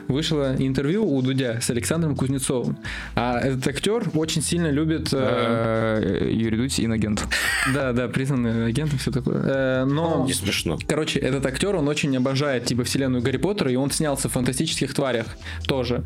вышло 0.08 0.54
интервью 0.58 1.06
у 1.06 1.22
Дудя 1.22 1.60
с 1.62 1.70
Александром 1.70 2.16
Кузнецовым. 2.16 2.76
А 3.14 3.38
этот 3.38 3.66
актер 3.68 4.10
очень 4.14 4.42
сильно 4.42 4.70
любит... 4.70 5.08
э, 5.12 5.94
Э, 5.94 6.30
Юрий 6.30 6.56
Дудь, 6.58 6.80
инагент. 6.80 7.26
Да, 7.72 7.92
да, 7.92 8.08
признанный 8.08 8.66
агентом, 8.66 8.98
все 8.98 9.10
такое. 9.10 9.42
Э, 9.44 9.84
Но... 9.84 10.24
Не 10.26 10.34
смешно. 10.34 10.78
Короче, 10.86 11.20
этот 11.20 11.46
актер, 11.46 11.76
он 11.76 11.88
очень 11.88 12.14
обожает 12.16 12.66
типа 12.66 12.84
вселенную 12.84 13.22
Гарри 13.22 13.38
Поттера, 13.38 13.70
и 13.70 13.76
он 13.76 13.90
снялся 13.90 14.28
в 14.28 14.32
фантастических 14.32 14.92
тварях 14.92 15.26
тоже. 15.66 16.04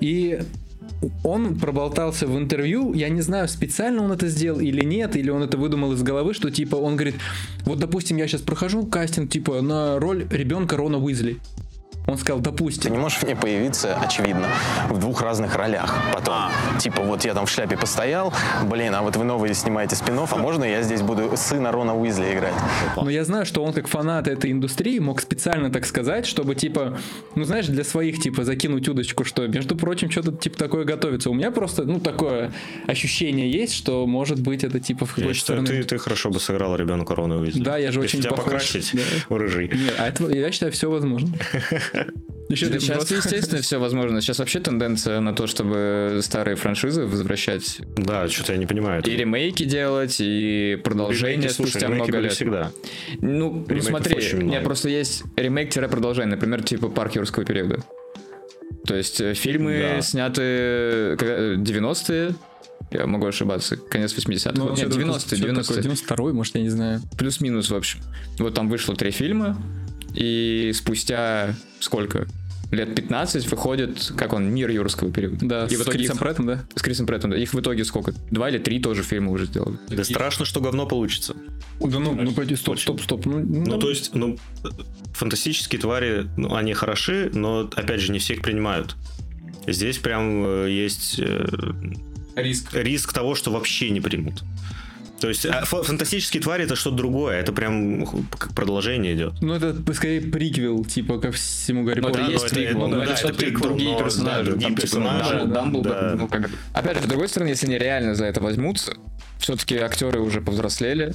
И 0.00 0.40
он 1.24 1.58
проболтался 1.58 2.26
в 2.26 2.36
интервью, 2.36 2.92
я 2.94 3.08
не 3.08 3.20
знаю, 3.20 3.48
специально 3.48 4.02
он 4.02 4.12
это 4.12 4.28
сделал 4.28 4.60
или 4.60 4.84
нет, 4.84 5.16
или 5.16 5.30
он 5.30 5.42
это 5.42 5.56
выдумал 5.56 5.92
из 5.92 6.02
головы, 6.02 6.34
что 6.34 6.50
типа 6.50 6.76
он 6.76 6.96
говорит, 6.96 7.16
вот 7.64 7.78
допустим, 7.78 8.16
я 8.16 8.26
сейчас 8.26 8.42
прохожу 8.42 8.86
кастинг 8.86 9.30
типа 9.30 9.60
на 9.62 9.98
роль 9.98 10.26
ребенка 10.30 10.76
Рона 10.76 10.98
Уизли. 10.98 11.38
Он 12.06 12.16
сказал, 12.18 12.38
Ты 12.38 12.50
допустим. 12.50 12.92
не 12.92 12.98
можешь 12.98 13.22
мне 13.22 13.34
появиться, 13.34 13.96
очевидно, 13.96 14.46
в 14.88 14.98
двух 14.98 15.22
разных 15.22 15.56
ролях 15.56 15.94
потом. 16.14 16.50
Типа, 16.78 17.02
вот 17.02 17.24
я 17.24 17.34
там 17.34 17.46
в 17.46 17.50
шляпе 17.50 17.76
постоял, 17.76 18.32
блин, 18.64 18.94
а 18.94 19.02
вот 19.02 19.16
вы 19.16 19.24
новые 19.24 19.54
снимаете 19.54 19.96
спин 19.96 20.16
а 20.16 20.36
можно 20.36 20.64
я 20.64 20.82
здесь 20.82 21.02
буду 21.02 21.32
сына 21.36 21.72
Рона 21.72 21.96
Уизли 21.98 22.32
играть? 22.32 22.54
Но 22.96 23.10
я 23.10 23.24
знаю, 23.24 23.44
что 23.44 23.62
он 23.62 23.72
как 23.72 23.86
фанат 23.88 24.28
этой 24.28 24.50
индустрии 24.52 24.98
мог 24.98 25.20
специально 25.20 25.70
так 25.70 25.84
сказать, 25.84 26.26
чтобы 26.26 26.54
типа, 26.54 26.98
ну 27.34 27.44
знаешь, 27.44 27.66
для 27.66 27.84
своих 27.84 28.20
типа 28.20 28.44
закинуть 28.44 28.88
удочку, 28.88 29.24
что, 29.24 29.46
между 29.46 29.76
прочим, 29.76 30.10
что-то 30.10 30.32
типа 30.32 30.56
такое 30.58 30.84
готовится. 30.84 31.30
У 31.30 31.34
меня 31.34 31.50
просто, 31.50 31.84
ну, 31.84 32.00
такое 32.00 32.52
ощущение 32.86 33.50
есть, 33.50 33.74
что 33.74 34.06
может 34.06 34.40
быть 34.40 34.64
это 34.64 34.80
типа 34.80 35.06
в 35.06 35.10
Я 35.10 35.14
какой-то 35.16 35.34
считаю, 35.34 35.62
стороны. 35.62 35.82
ты, 35.82 35.88
ты 35.88 35.98
хорошо 35.98 36.30
бы 36.30 36.40
сыграл 36.40 36.76
ребенка 36.76 37.14
Рона 37.14 37.36
Уизли. 37.38 37.62
Да, 37.62 37.76
я 37.76 37.90
же 37.92 38.00
Если 38.00 38.18
очень 38.18 38.20
тебя 38.20 38.30
похож. 38.30 38.44
покрасить 38.44 38.90
Да. 38.94 39.00
в 39.28 39.36
рыжий. 39.36 39.68
Нет, 39.68 39.94
а 39.98 40.08
это, 40.08 40.28
я 40.28 40.50
считаю, 40.52 40.72
все 40.72 40.90
возможно. 40.90 41.28
Еще 42.48 42.66
Сейчас, 42.78 43.10
естественно, 43.10 43.60
все 43.60 43.80
возможно. 43.80 44.20
Сейчас 44.20 44.38
вообще 44.38 44.60
тенденция 44.60 45.18
на 45.18 45.34
то, 45.34 45.48
чтобы 45.48 46.20
старые 46.22 46.54
франшизы 46.54 47.04
возвращать 47.04 47.80
Да, 47.96 48.28
что-то 48.28 48.52
я 48.52 48.58
не 48.58 48.66
понимаю. 48.66 49.02
и 49.04 49.10
ремейки 49.10 49.64
делать, 49.64 50.16
и 50.20 50.78
продолжение 50.84 51.36
Ремейки, 51.38 51.52
спустя 51.52 51.88
много 51.88 52.18
лет. 52.18 52.32
всегда. 52.32 52.70
Ну, 53.20 53.66
ну, 53.68 53.80
смотри, 53.82 54.14
нет, 54.16 54.34
много. 54.34 54.60
просто 54.60 54.88
есть 54.90 55.24
ремейк-продолжение, 55.36 56.36
например, 56.36 56.62
типа 56.62 56.88
«Парк 56.88 57.16
юрского 57.16 57.44
периода». 57.44 57.82
То 58.86 58.94
есть 58.94 59.20
э, 59.20 59.34
фильмы 59.34 59.94
Да. 59.96 60.02
сняты 60.02 61.16
когда- 61.18 61.36
э, 61.38 61.56
90-е, 61.56 62.34
я 62.92 63.06
могу 63.06 63.26
ошибаться, 63.26 63.76
конец 63.76 64.14
80-х. 64.16 64.56
Ну, 64.56 64.68
Нет, 64.68 64.78
что-то- 64.78 64.94
90-е, 64.94 65.36
что-то 65.38 65.54
такое, 65.62 65.78
90-е. 65.78 65.82
92 65.82 66.32
может, 66.32 66.54
я 66.54 66.62
не 66.62 66.68
знаю. 66.68 67.00
Плюс-минус, 67.18 67.70
в 67.70 67.74
общем. 67.74 67.98
Вот 68.38 68.54
там 68.54 68.68
вышло 68.68 68.94
три 68.94 69.10
фильма, 69.10 69.56
и 70.16 70.72
спустя 70.74 71.54
сколько? 71.80 72.26
Лет 72.72 72.96
15 72.96 73.48
выходит, 73.48 74.12
как 74.16 74.32
он, 74.32 74.52
«Мир 74.52 74.70
юрского 74.70 75.12
периода». 75.12 75.36
Да, 75.40 75.66
и 75.66 75.76
в 75.76 75.78
с 75.78 75.82
итоге 75.82 75.98
Крисом 75.98 76.16
их- 76.16 76.20
Праттом, 76.20 76.46
да? 76.46 76.64
С 76.74 76.82
Крисом 76.82 77.06
Преттом, 77.06 77.30
да. 77.30 77.36
Их 77.36 77.54
в 77.54 77.60
итоге 77.60 77.84
сколько? 77.84 78.12
Два 78.32 78.50
или 78.50 78.58
три 78.58 78.80
тоже 78.80 79.04
фильма 79.04 79.30
уже 79.30 79.46
сделали. 79.46 79.78
Да 79.88 80.02
страшно, 80.02 80.44
что 80.44 80.60
говно 80.60 80.84
получится. 80.84 81.36
Да 81.78 81.98
ну, 82.00 82.14
ну 82.20 82.32
пойди, 82.32 82.56
стоп, 82.56 82.80
стоп, 82.80 83.00
стоп. 83.02 83.24
Ну, 83.24 83.38
Ну, 83.38 83.78
то 83.78 83.88
есть, 83.88 84.14
ну, 84.16 84.36
фантастические 85.14 85.80
твари, 85.80 86.26
ну, 86.36 86.54
они 86.56 86.72
хороши, 86.74 87.30
но, 87.32 87.70
опять 87.74 88.00
же, 88.00 88.10
не 88.10 88.18
всех 88.18 88.42
принимают. 88.42 88.96
Здесь 89.68 89.98
прям 89.98 90.44
э, 90.44 90.70
есть 90.70 91.20
э, 91.20 91.46
Риск. 92.34 92.74
риск 92.74 93.12
того, 93.12 93.34
что 93.36 93.52
вообще 93.52 93.90
не 93.90 94.00
примут. 94.00 94.42
То 95.20 95.28
есть 95.28 95.46
а, 95.46 95.64
фа- 95.64 95.82
фантастические 95.82 96.42
твари 96.42 96.64
это 96.64 96.76
что-то 96.76 96.96
другое, 96.96 97.36
это 97.40 97.52
прям 97.52 98.06
как 98.38 98.52
продолжение 98.54 99.14
идет. 99.14 99.32
Ну, 99.40 99.54
это 99.54 99.74
скорее 99.94 100.20
приквел, 100.20 100.84
типа, 100.84 101.18
ко 101.18 101.32
всему 101.32 101.84
Гарри 101.84 102.00
Ну, 102.00 102.08
это 102.08 102.18
Поттеру. 102.18 102.32
есть 102.32 102.44
это- 102.46 102.54
приквел, 102.54 102.88
ну, 102.88 102.96
да, 102.96 103.04
это 103.04 103.32
приквел, 103.34 103.60
другие 103.62 103.96
персонажи. 103.98 104.50
другие 104.50 104.68
типа, 104.70 104.80
персонажи, 104.82 105.34
Дамбл- 105.34 105.52
Дамблдор, 105.52 105.92
да. 105.92 106.14
ну, 106.18 106.28
как 106.28 106.42
бы. 106.42 106.50
Опять 106.74 106.98
же, 106.98 107.02
с 107.04 107.06
другой 107.06 107.28
стороны, 107.28 107.48
если 107.48 107.66
они 107.66 107.78
реально 107.78 108.14
за 108.14 108.26
это 108.26 108.40
возьмутся, 108.42 108.92
все-таки 109.38 109.76
актеры 109.78 110.20
уже 110.20 110.40
повзрослели, 110.42 111.14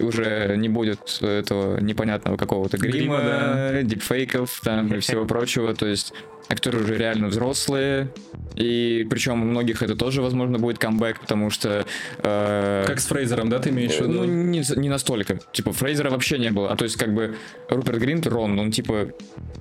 уже 0.00 0.54
не 0.56 0.68
будет 0.68 1.18
этого 1.20 1.78
непонятного 1.80 2.36
какого-то 2.36 2.76
грима, 2.78 3.18
Грима, 3.18 3.82
дипфейков 3.82 4.60
там 4.64 4.88
и 4.94 4.98
всего 5.00 5.24
прочего, 5.26 5.74
то 5.74 5.86
есть 5.86 6.12
актеры 6.48 6.80
уже 6.82 6.96
реально 6.96 7.28
взрослые, 7.28 8.08
и 8.56 9.06
причем 9.08 9.40
у 9.42 9.44
многих 9.44 9.82
это 9.84 9.94
тоже, 9.94 10.20
возможно, 10.20 10.58
будет 10.58 10.78
камбэк, 10.78 11.20
потому 11.20 11.48
что... 11.50 11.86
э, 12.18 12.84
Как 12.88 12.98
с 12.98 13.06
Фрейзером, 13.06 13.48
да, 13.48 13.60
ты 13.60 13.70
имеешь 13.70 13.92
в 13.92 14.00
виду? 14.00 14.12
ну, 14.14 14.24
не, 14.24 14.62
не 14.76 14.88
настолько. 14.88 15.38
Типа, 15.52 15.72
Фрейзера 15.72 16.10
вообще 16.10 16.38
не 16.38 16.50
было. 16.50 16.72
А 16.72 16.74
то 16.76 16.84
есть, 16.84 16.96
как 16.96 17.14
бы, 17.14 17.36
Руперт 17.68 17.98
Гринт, 17.98 18.26
Рон, 18.26 18.58
он, 18.58 18.72
типа, 18.72 19.10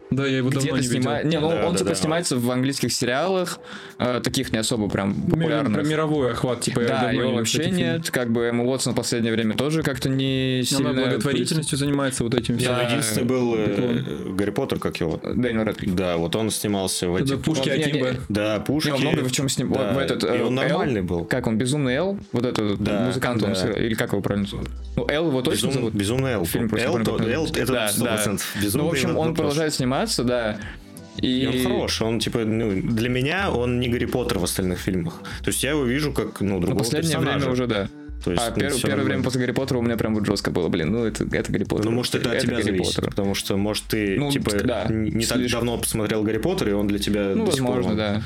да, 0.10 0.25
я 0.25 0.38
его 0.38 0.50
давно 0.50 0.62
где-то 0.62 0.75
не 0.77 0.81
видел. 0.81 1.01
снимает... 1.01 1.25
Не, 1.25 1.39
ну, 1.39 1.50
Да, 1.51 1.65
он, 1.67 1.74
да, 1.74 1.77
типа, 1.77 1.89
да. 1.91 1.96
снимается 1.96 2.38
в 2.38 2.50
английских 2.50 2.91
сериалах, 2.91 3.60
э, 4.00 4.19
таких 4.24 4.51
не 4.51 4.58
особо 4.58 4.89
прям 4.89 5.13
Про 5.13 5.38
популярных. 5.38 5.88
мировой 5.88 6.31
охват, 6.31 6.62
типа, 6.62 6.79
я 6.79 6.88
Да, 6.88 7.12
его 7.12 7.22
видел 7.22 7.36
вообще 7.38 7.69
нет. 7.69 8.10
Как 8.10 8.31
бы 8.31 8.46
Эмма 8.46 8.63
Уотсон 8.63 8.93
в 8.93 8.96
последнее 8.96 9.31
время 9.31 9.55
тоже 9.55 9.84
как-то 9.84 10.10
не 10.10 10.28
сильно... 10.65 10.89
Она 10.91 11.01
благотворительностью 11.03 11.77
занимается 11.77 12.24
вот 12.24 12.33
этим 12.33 12.57
всем. 12.57 12.74
Да. 12.75 12.81
Единственный 12.83 13.24
был 13.25 13.55
э, 13.57 14.03
Гарри 14.36 14.51
Поттер, 14.51 14.79
как 14.79 14.98
его. 15.00 15.19
Дэниел 15.24 15.63
Рэдклифф. 15.63 15.93
Да, 15.95 16.17
вот 16.17 16.36
он 16.36 16.50
снимался 16.51 17.07
в 17.09 17.15
этих... 17.15 17.41
пушки 17.41 17.69
Акимба. 17.69 18.15
Да, 18.29 18.59
пушки. 18.59 18.88
Не, 18.89 18.93
он 18.93 19.01
много 19.01 19.24
в 19.24 19.31
чем 19.31 19.50
с 19.50 19.57
ним. 19.57 19.71
Да, 19.71 19.93
в 19.93 19.98
этот, 19.98 20.24
и 20.24 20.27
э, 20.27 20.43
он 20.43 20.55
нормальный 20.55 21.01
Эл, 21.01 21.05
был. 21.05 21.25
Как 21.25 21.48
он, 21.48 21.57
Безумный 21.57 21.93
Эл? 21.95 22.17
Вот 22.31 22.45
этот 22.45 22.81
Да, 22.81 23.05
музыкант, 23.07 23.43
он 23.43 23.50
да. 23.50 23.55
сыграл, 23.55 23.77
или 23.79 23.93
как 23.93 24.12
его 24.12 24.21
правильно 24.21 24.48
зовут? 24.48 24.69
Ну, 24.95 25.05
Эл 25.09 25.27
его 25.27 25.41
точно 25.41 25.67
Безум- 25.67 25.74
зовут? 25.74 25.93
Безумный 25.93 26.31
Эл. 26.31 26.45
Фильм 26.45 26.69
Эл, 26.74 26.98
Эл, 26.98 26.98
называется. 27.00 27.62
это 27.62 27.71
Да, 27.74 27.88
100%. 27.88 28.41
да. 28.55 28.62
Безумный 28.62 28.83
Ну, 28.83 28.89
в 28.89 28.91
общем, 28.91 29.17
он 29.17 29.36
продолжает 29.36 29.74
сниматься, 29.74 30.24
да. 30.24 30.57
И, 31.21 31.41
И 31.41 31.48
он 31.48 31.63
хорош, 31.63 32.01
он 32.01 32.19
типа, 32.19 32.39
ну, 32.45 32.71
для 32.81 33.09
меня 33.09 33.51
он 33.51 33.81
не 33.81 33.89
Гарри 33.89 34.05
Поттер 34.05 34.39
в 34.39 34.43
остальных 34.45 34.79
фильмах. 34.79 35.21
То 35.43 35.50
есть 35.50 35.62
я 35.63 35.71
его 35.71 35.83
вижу 35.83 36.13
как, 36.13 36.39
ну, 36.39 36.55
Ну, 36.55 36.59
другого 36.62 36.79
последнее 36.79 37.12
персонажа. 37.12 37.39
время 37.39 37.51
уже, 37.51 37.67
да. 37.67 37.89
То 38.24 38.32
есть, 38.32 38.44
а 38.46 38.52
пер- 38.52 38.82
первое 38.82 39.04
время 39.06 39.24
после 39.24 39.40
Гарри 39.42 39.52
Поттера 39.54 39.78
у 39.80 39.82
меня 39.82 39.96
прям 39.98 40.14
вот 40.16 40.26
жестко 40.26 40.52
было, 40.52 40.68
блин, 40.70 40.92
ну 40.92 41.06
это, 41.06 41.24
это 41.32 41.52
Гарри 41.52 41.64
Поттер. 41.64 41.86
Ну, 41.86 41.92
может, 41.92 42.16
это 42.16 42.32
от 42.32 42.40
тебя 42.40 42.54
Гарри 42.54 42.64
зависит, 42.64 42.96
Поттер. 42.96 43.10
потому 43.12 43.34
что, 43.36 43.56
может, 43.58 43.84
ты, 43.86 44.18
Ну, 44.20 44.32
типа, 44.32 44.52
да, 44.64 44.86
не 44.90 45.12
не 45.12 45.26
так 45.26 45.38
слишком. 45.38 45.60
давно 45.62 45.78
посмотрел 45.78 46.24
Гарри 46.24 46.38
Поттер, 46.40 46.70
и 46.70 46.72
он 46.74 46.88
для 46.88 47.00
тебя 47.00 47.34
Ну, 47.36 47.46
до 47.46 47.52
сих 47.52 47.66
пор 47.66 47.78
возможно, 47.78 47.92
он- 47.92 47.98
да. 47.98 48.22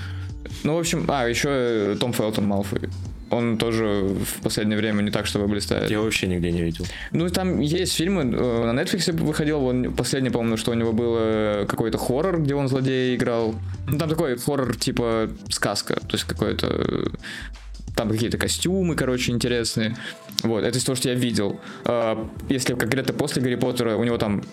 Ну, 0.64 0.76
в 0.76 0.80
общем, 0.80 1.06
а, 1.08 1.28
еще 1.28 1.50
э, 1.52 1.96
Том 2.00 2.12
Фелтон 2.14 2.46
Малфой. 2.46 2.90
Он 3.30 3.58
тоже 3.58 3.84
в 3.86 4.42
последнее 4.44 4.78
время 4.78 5.02
не 5.02 5.10
так, 5.10 5.26
чтобы 5.26 5.48
блистает. 5.48 5.90
Я 5.90 6.02
вообще 6.02 6.28
нигде 6.28 6.52
не 6.52 6.62
видел. 6.62 6.86
Ну, 7.12 7.28
там 7.30 7.60
есть 7.62 7.94
фильмы, 7.96 8.22
э, 8.24 8.72
на 8.72 8.80
Netflix 8.80 9.12
выходил, 9.24 9.64
он, 9.66 9.92
последний, 9.94 10.30
помню, 10.30 10.56
что 10.58 10.72
у 10.72 10.76
него 10.76 10.92
был 10.94 11.16
э, 11.18 11.66
какой-то 11.68 11.98
хоррор, 11.98 12.42
где 12.42 12.54
он 12.54 12.68
злодея 12.68 13.16
играл. 13.16 13.56
Ну, 13.88 13.98
там 13.98 14.10
такой 14.10 14.38
хоррор, 14.38 14.76
типа, 14.76 15.30
сказка, 15.50 15.96
то 15.96 16.14
есть 16.14 16.26
какой-то... 16.26 17.12
Там 17.96 18.10
какие-то 18.10 18.38
костюмы, 18.38 18.96
короче, 18.96 19.32
интересные. 19.32 19.96
Вот, 20.44 20.64
это 20.64 20.78
из 20.78 20.84
того, 20.84 20.96
что 20.96 21.10
я 21.10 21.16
видел. 21.16 21.60
А, 21.86 22.28
Если 22.50 22.74
конкретно 22.74 23.14
после 23.14 23.42
Гарри 23.42 23.56
Поттера, 23.56 23.96
у 23.98 24.04
него 24.04 24.18
там 24.18 24.44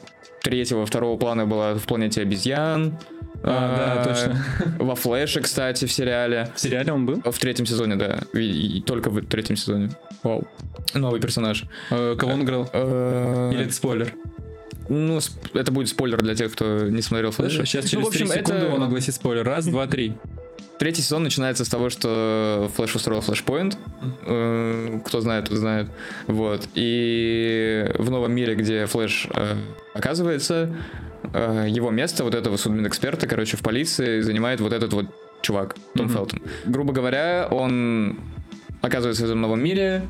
третьего, 0.43 0.85
второго 0.85 1.17
плана 1.19 1.47
была 1.47 1.75
в 1.75 1.85
планете 1.85 2.23
обезьян. 2.23 2.99
А, 3.43 4.05
да, 4.05 4.05
точно. 4.05 4.45
Во 4.85 4.95
Флэше, 4.95 5.41
кстати, 5.41 5.87
в 5.87 5.93
сериале. 5.93 6.51
В 6.55 6.61
сериале 6.61 6.93
он 6.93 7.07
был? 7.07 7.23
В 7.25 7.39
третьем 7.39 7.65
сезоне, 7.65 7.97
да. 7.97 8.21
И, 8.35 8.79
и 8.79 8.83
только 8.83 9.09
в 9.09 9.25
третьем 9.25 9.57
сезоне. 9.57 9.91
Вау. 10.23 10.47
Новый 10.93 11.21
персонаж. 11.21 11.65
Э, 11.91 12.17
Кого 12.19 12.33
он 12.35 12.43
играл? 12.43 12.69
Э, 12.75 13.51
Или 13.55 13.65
это 13.65 13.73
спойлер? 13.73 14.13
Ну, 14.91 15.19
это 15.55 15.73
будет 15.73 15.89
спойлер 15.89 16.21
для 16.21 16.35
тех, 16.35 16.53
кто 16.53 16.89
не 16.89 17.01
смотрел 17.01 17.31
Флэша. 17.31 17.65
Сейчас 17.65 17.85
Ну, 17.85 17.91
через 17.91 18.05
в 18.05 18.09
общем, 18.09 18.27
3 18.29 18.37
секунды 18.39 18.67
это- 18.67 18.75
он 18.75 18.83
огласит 18.83 19.15
спойлер. 19.15 19.45
Раз, 19.45 19.67
два, 19.67 19.87
три. 19.87 20.15
Третий 20.81 21.03
сезон 21.03 21.25
начинается 21.25 21.67
с 21.67 21.69
того, 21.69 21.91
что 21.91 22.71
Флэш 22.75 22.95
устроил 22.97 23.21
флешпоинт. 23.21 23.77
Э, 24.25 24.99
Кто 25.05 25.21
знает, 25.21 25.45
тот 25.51 25.59
знает. 25.59 25.89
Вот. 26.27 26.67
И 26.75 27.85
в 27.99 28.11
новом 28.11 28.33
мире, 28.33 28.55
где 28.55 28.87
Флэш 28.87 29.29
оказывается, 29.93 30.75
э, 31.35 31.67
его 31.69 31.91
место, 31.91 32.25
вот 32.25 32.35
этого 32.35 32.57
судмедэксперта, 32.57 33.27
короче, 33.27 33.59
в 33.59 33.61
полиции 33.61 34.23
занимает 34.23 34.61
вот 34.63 34.73
этот 34.73 34.95
вот 34.95 35.05
чувак, 35.43 35.77
Том 35.95 36.07
Мгм. 36.07 36.15
Фелтон. 36.15 36.41
Грубо 36.65 36.95
говоря, 36.95 37.47
он 37.51 38.19
оказывается 38.81 39.25
в 39.25 39.27
этом 39.27 39.43
новом 39.43 39.63
мире, 39.63 40.05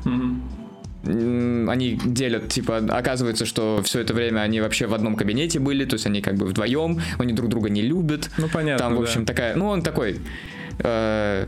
М, 1.03 1.67
они 1.67 1.99
делят, 2.05 2.49
типа, 2.49 2.77
оказывается, 2.77 3.45
что 3.47 3.81
все 3.83 4.01
это 4.01 4.13
время 4.13 4.41
они 4.41 4.61
вообще 4.61 4.85
в 4.85 4.93
одном 4.93 5.15
кабинете 5.15 5.59
были, 5.59 5.83
то 5.83 5.95
есть 5.95 6.05
они 6.05 6.21
как 6.21 6.35
бы 6.35 6.45
вдвоем, 6.45 7.01
они 7.17 7.33
друг 7.33 7.49
друга 7.49 7.71
не 7.71 7.81
любят. 7.81 8.29
Ну, 8.37 8.47
понятно, 8.47 8.85
Там, 8.85 8.93
в 8.93 8.97
да. 8.97 9.01
общем, 9.01 9.25
такая, 9.25 9.55
ну, 9.55 9.67
он 9.67 9.81
такой 9.81 10.19
э, 10.79 11.45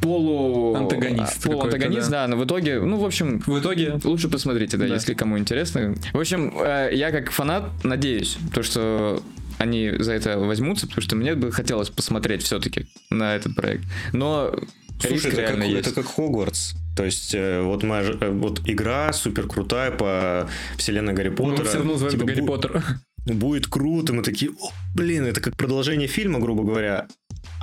полу... 0.00 0.74
Антагонист 0.74 1.38
а, 1.46 1.48
Полуантагонист, 1.48 1.82
какой-то, 2.06 2.10
да. 2.10 2.28
но 2.28 2.36
в 2.36 2.44
итоге, 2.44 2.80
ну, 2.80 2.98
в 2.98 3.04
общем, 3.04 3.40
В 3.46 3.58
итоге... 3.58 3.98
лучше 4.04 4.28
посмотрите, 4.28 4.76
да, 4.76 4.86
Да. 4.86 4.94
если 4.94 5.14
кому 5.14 5.38
интересно. 5.38 5.94
В 6.12 6.18
общем, 6.20 6.52
э, 6.58 6.90
я 6.92 7.10
как 7.10 7.30
фанат 7.30 7.64
надеюсь, 7.84 8.36
то, 8.52 8.62
что 8.62 9.22
они 9.58 9.92
за 9.98 10.12
это 10.12 10.38
возьмутся, 10.38 10.86
потому 10.86 11.02
что 11.02 11.16
мне 11.16 11.34
бы 11.34 11.52
хотелось 11.52 11.88
посмотреть 11.88 12.42
все-таки 12.42 12.86
на 13.10 13.34
этот 13.36 13.54
проект. 13.54 13.84
Но 14.12 14.54
Слушай, 15.00 15.32
это 15.32 15.52
как, 15.54 15.64
есть. 15.64 15.86
это 15.88 15.94
как 16.02 16.06
Хогвартс. 16.06 16.74
То 16.96 17.04
есть, 17.04 17.34
э, 17.34 17.60
вот, 17.62 17.82
ожи- 17.82 18.18
э, 18.20 18.30
вот 18.30 18.60
игра 18.66 19.12
супер 19.12 19.46
крутая 19.48 19.90
по 19.90 20.48
вселенной 20.76 21.12
Гарри 21.14 21.30
Мы 21.30 21.36
Поттера. 21.36 21.64
все 21.66 21.78
равно 21.78 22.08
Типа, 22.08 22.24
Гарри 22.24 22.40
Поттер. 22.42 22.84
Будет 23.26 23.66
круто, 23.68 24.12
мы 24.12 24.22
такие, 24.22 24.50
«О, 24.50 24.70
блин, 24.94 25.24
это 25.24 25.40
как 25.40 25.56
продолжение 25.56 26.08
фильма, 26.08 26.40
грубо 26.40 26.62
говоря. 26.62 27.06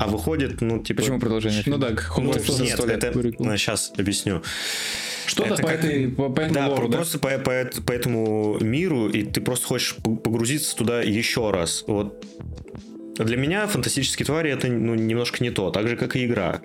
А 0.02 0.08
выходит, 0.08 0.62
ну, 0.62 0.80
типа... 0.80 1.02
Почему 1.02 1.20
продолжение? 1.20 1.62
Ну 1.68 1.78
да, 1.78 1.90
Ну, 2.18 2.34
нет, 2.64 2.80
это... 2.80 3.12
прикол. 3.12 3.46
Сейчас 3.56 3.94
объясню. 3.96 4.42
Что-то 5.28 5.54
это 5.54 5.62
по, 5.62 5.68
как- 5.68 5.86
этой, 5.86 6.08
по, 6.10 6.30
по 6.30 6.42
этому 6.42 6.56
Да, 6.56 6.68
лору, 6.70 6.88
да? 6.88 6.98
просто 6.98 7.20
по, 7.20 7.30
по, 7.38 7.70
по 7.86 7.92
этому 7.92 8.58
миру, 8.60 9.10
и 9.10 9.24
ты 9.24 9.42
просто 9.42 9.68
хочешь 9.68 9.96
погрузиться 9.98 10.76
туда 10.76 11.04
еще 11.04 11.52
раз. 11.52 11.84
Вот 11.86 12.26
для 13.16 13.38
меня 13.38 13.68
фантастические 13.68 14.26
твари 14.26 14.50
это 14.50 14.68
ну, 14.70 14.96
немножко 14.96 15.44
не 15.44 15.52
то, 15.52 15.70
так 15.70 15.88
же 15.88 15.96
как 15.96 16.16
и 16.16 16.26
игра. 16.26 16.62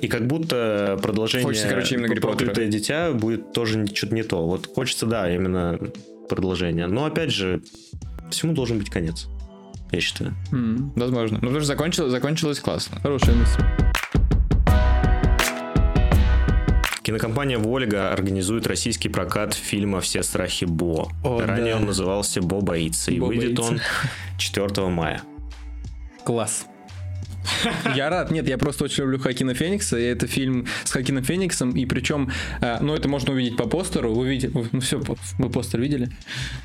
И 0.00 0.06
как 0.06 0.28
будто 0.28 0.96
продолжение 1.02 1.44
Хочется, 1.44 1.68
короче, 1.68 1.96
именно. 1.96 2.14
«Проклятое 2.20 2.68
дитя 2.68 3.10
будет 3.10 3.52
тоже 3.52 3.84
что-то 3.88 4.14
не 4.14 4.22
то. 4.22 4.46
Вот 4.46 4.68
хочется, 4.72 5.06
да, 5.06 5.28
именно 5.34 5.76
продолжение. 6.28 6.86
Но 6.86 7.04
опять 7.04 7.32
же, 7.32 7.62
всему 8.30 8.52
должен 8.52 8.78
быть 8.78 8.90
конец. 8.90 9.26
Я 9.92 10.00
считаю. 10.00 10.34
М, 10.52 10.92
Возможно. 10.96 11.36
Ну, 11.40 11.48
потому 11.48 11.60
что 11.60 11.66
закончилось, 11.66 12.10
закончилось 12.12 12.60
классно. 12.60 13.00
Хорошая 13.00 13.34
мысль. 13.34 13.62
Кинокомпания 17.02 17.58
«Вольга» 17.58 18.12
организует 18.12 18.66
российский 18.66 19.08
прокат 19.08 19.54
фильма 19.54 20.00
«Все 20.00 20.22
страхи 20.22 20.64
Бо». 20.66 21.10
О, 21.24 21.40
Ранее 21.40 21.74
да. 21.74 21.80
он 21.80 21.86
назывался 21.86 22.40
«Бо 22.42 22.60
боится», 22.60 23.10
и 23.10 23.18
«Бо 23.18 23.26
выйдет 23.26 23.56
боится». 23.56 23.72
он 23.72 23.80
4 24.38 24.88
мая. 24.88 25.22
Класс. 26.24 26.66
Я 27.94 28.10
рад. 28.10 28.30
Нет, 28.30 28.48
я 28.48 28.58
просто 28.58 28.84
очень 28.84 29.04
люблю 29.04 29.18
Хакина 29.18 29.54
Феникса. 29.54 29.98
И 29.98 30.02
это 30.02 30.26
фильм 30.26 30.66
с 30.84 30.90
Хакином 30.90 31.24
Фениксом. 31.24 31.70
И 31.72 31.86
причем, 31.86 32.30
э, 32.60 32.78
ну, 32.80 32.94
это 32.94 33.08
можно 33.08 33.32
увидеть 33.32 33.56
по 33.56 33.66
постеру. 33.66 34.14
Вы 34.14 34.28
видите, 34.28 34.50
ну 34.72 34.80
все, 34.80 35.00
вы 35.38 35.50
постер 35.50 35.80
видели? 35.80 36.10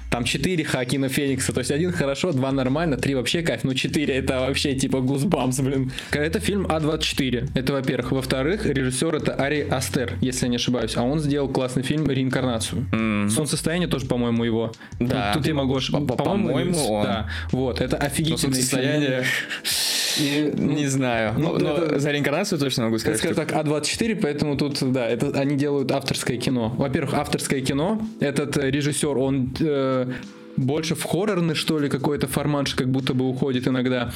Там 0.10 0.24
четыре 0.24 0.64
Хакина 0.64 1.10
Феникса. 1.10 1.54
То 1.54 1.60
есть 1.60 1.72
один 1.72 1.92
хорошо, 1.92 2.32
два 2.32 2.52
нормально, 2.52 2.98
три 2.98 3.16
вообще 3.16 3.42
кайф. 3.42 3.64
Ну, 3.64 3.74
четыре 3.74 4.16
это 4.16 4.40
вообще 4.40 4.74
типа 4.76 5.02
гузбамс, 5.02 5.60
блин. 5.60 5.92
Это 6.12 6.40
фильм 6.40 6.66
А24. 6.66 7.52
Это, 7.54 7.74
во-первых. 7.74 8.12
Во-вторых, 8.12 8.66
режиссер 8.66 9.16
это 9.16 9.34
Ари 9.34 9.68
Астер, 9.70 10.14
если 10.22 10.46
я 10.46 10.50
не 10.50 10.56
ошибаюсь. 10.58 10.96
А 10.98 11.04
он 11.04 11.20
сделал 11.20 11.50
классный 11.50 11.84
фильм 11.84 12.10
«Реинкарнацию». 12.10 12.86
М. 12.92 13.30
Солнцестояние 13.30 13.88
тоже, 13.88 14.06
по-моему, 14.06 14.44
его. 14.44 14.72
Да. 15.00 15.34
Тут, 15.34 15.48
я 15.48 15.54
могу 15.54 15.76
по-моему, 15.76 16.78
он. 16.88 17.04
Да. 17.04 17.30
Вот, 17.52 17.82
это 17.82 17.98
офигительный 17.98 18.56
состояние... 18.56 19.26
И, 20.20 20.52
Не 20.58 20.88
знаю. 20.88 21.34
Ну, 21.38 21.58
Ну, 21.60 21.68
это- 21.74 21.92
но 21.94 22.00
за 22.00 22.12
реинкарнацию 22.12 22.60
точно 22.60 22.84
могу 22.86 22.96
это, 22.96 23.02
сказать. 23.02 23.20
скажем 23.20 23.36
так, 23.36 23.52
А24, 23.52 24.16
поэтому 24.22 24.58
тут, 24.58 24.80
да, 24.92 25.08
это 25.08 25.32
они 25.40 25.56
делают 25.56 25.92
авторское 25.92 26.38
кино. 26.38 26.74
Во-первых, 26.78 27.14
авторское 27.14 27.62
кино. 27.62 28.02
Этот 28.20 28.58
э, 28.58 28.70
режиссер, 28.72 29.18
он 29.18 29.54
э, 29.60 30.08
больше 30.58 30.96
в 30.96 31.04
хоррорный, 31.04 31.56
что 31.56 31.80
ли, 31.80 31.90
какой-то 31.90 32.28
формат, 32.28 32.70
как 32.74 32.90
будто 32.90 33.14
бы 33.14 33.28
уходит 33.30 33.68
иногда. 33.68 34.12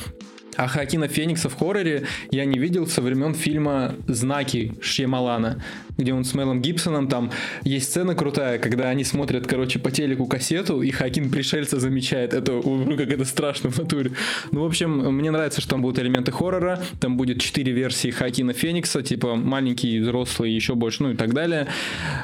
А 0.55 0.67
Хакина 0.67 1.07
Феникса 1.07 1.47
в 1.49 1.55
хорроре 1.55 2.03
я 2.31 2.43
не 2.45 2.59
видел 2.59 2.85
со 2.87 3.01
времен 3.01 3.33
фильма 3.33 3.95
«Знаки» 4.07 4.73
Шьямалана, 4.81 5.63
где 5.99 6.13
он 6.13 6.23
с 6.23 6.33
Мелом 6.33 6.61
Гибсоном, 6.61 7.07
там 7.07 7.31
есть 7.63 7.89
сцена 7.89 8.15
крутая, 8.15 8.57
когда 8.57 8.89
они 8.89 9.03
смотрят, 9.03 9.45
короче, 9.45 9.79
по 9.79 9.91
телеку 9.91 10.25
кассету, 10.25 10.81
и 10.81 10.89
Хакин 10.91 11.29
пришельца 11.29 11.79
замечает. 11.79 12.33
Это, 12.33 12.53
ну, 12.53 12.97
как 12.97 13.11
это 13.11 13.25
страшно 13.25 13.69
в 13.69 13.77
натуре. 13.77 14.11
Ну, 14.51 14.61
в 14.63 14.65
общем, 14.65 15.15
мне 15.15 15.29
нравится, 15.29 15.61
что 15.61 15.71
там 15.71 15.81
будут 15.81 15.99
элементы 15.99 16.31
хоррора, 16.31 16.81
там 16.99 17.17
будет 17.17 17.41
четыре 17.41 17.73
версии 17.73 18.09
Хакина 18.09 18.53
Феникса, 18.53 19.03
типа 19.03 19.35
маленький, 19.35 19.99
взрослый, 19.99 20.51
еще 20.51 20.75
больше, 20.75 21.03
ну 21.03 21.11
и 21.11 21.15
так 21.15 21.33
далее. 21.33 21.67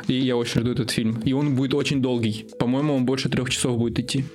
И 0.08 0.14
я 0.14 0.38
очень 0.38 0.62
жду 0.62 0.72
этот 0.72 0.92
фильм. 0.92 1.22
И 1.26 1.34
он 1.34 1.56
будет 1.56 1.74
очень 1.74 2.02
долгий. 2.02 2.48
По-моему, 2.58 2.96
он 2.96 3.06
больше 3.06 3.30
трех 3.30 3.50
часов 3.50 3.78
будет 3.78 4.00
идти. 4.00 4.26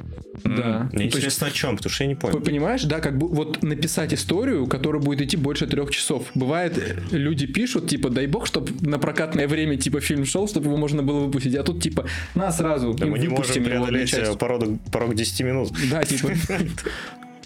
Да. 0.45 0.51
Мне 0.51 0.61
Ну, 0.61 0.89
то 0.91 1.03
есть 1.03 1.17
интересно, 1.17 1.47
о 1.49 1.51
чем, 1.51 1.77
потому 1.77 1.93
что 1.93 2.05
я 2.05 2.09
не 2.09 2.15
понял. 2.15 2.41
Понимаешь, 2.41 2.83
да, 2.85 3.01
как 3.01 3.19
бы 3.19 3.29
вот 3.29 3.63
написать 3.63 4.15
историю, 4.15 4.67
которая 4.67 5.03
будет 5.03 5.23
идти 5.23 5.37
больше 5.37 5.67
трех 5.67 5.91
часов. 5.91 6.31
Бывает, 6.35 6.99
люди 7.11 7.47
пишут, 7.47 7.89
типа, 7.89 8.11
дай 8.11 8.27
бог, 8.27 8.47
чтобы 8.47 8.73
на 8.81 8.99
прокатное 9.31 9.49
время, 9.49 9.77
типа, 9.77 10.01
фильм 10.01 10.25
шел, 10.25 10.49
чтобы 10.49 10.67
его 10.67 10.77
можно 10.77 11.03
было 11.03 11.21
выпустить. 11.21 11.55
А 11.55 11.63
тут, 11.63 11.83
типа, 11.83 12.07
на 12.35 12.53
сразу. 12.53 12.95
Да 12.95 13.07
мы 13.07 13.19
не 13.19 13.29
можем 13.29 13.65
преодолеть 13.65 14.39
порог, 14.39 14.65
порог 14.93 15.15
10 15.15 15.41
минут. 15.41 15.73
Да, 15.91 16.05
типа. 16.05 16.31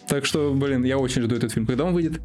Так 0.07 0.27
что, 0.27 0.53
блин, 0.53 0.85
я 0.85 0.99
очень 0.99 1.23
жду 1.23 1.35
этот 1.35 1.51
фильм. 1.51 1.65
Когда 1.65 1.85
он 1.85 1.95
выйдет? 1.95 2.21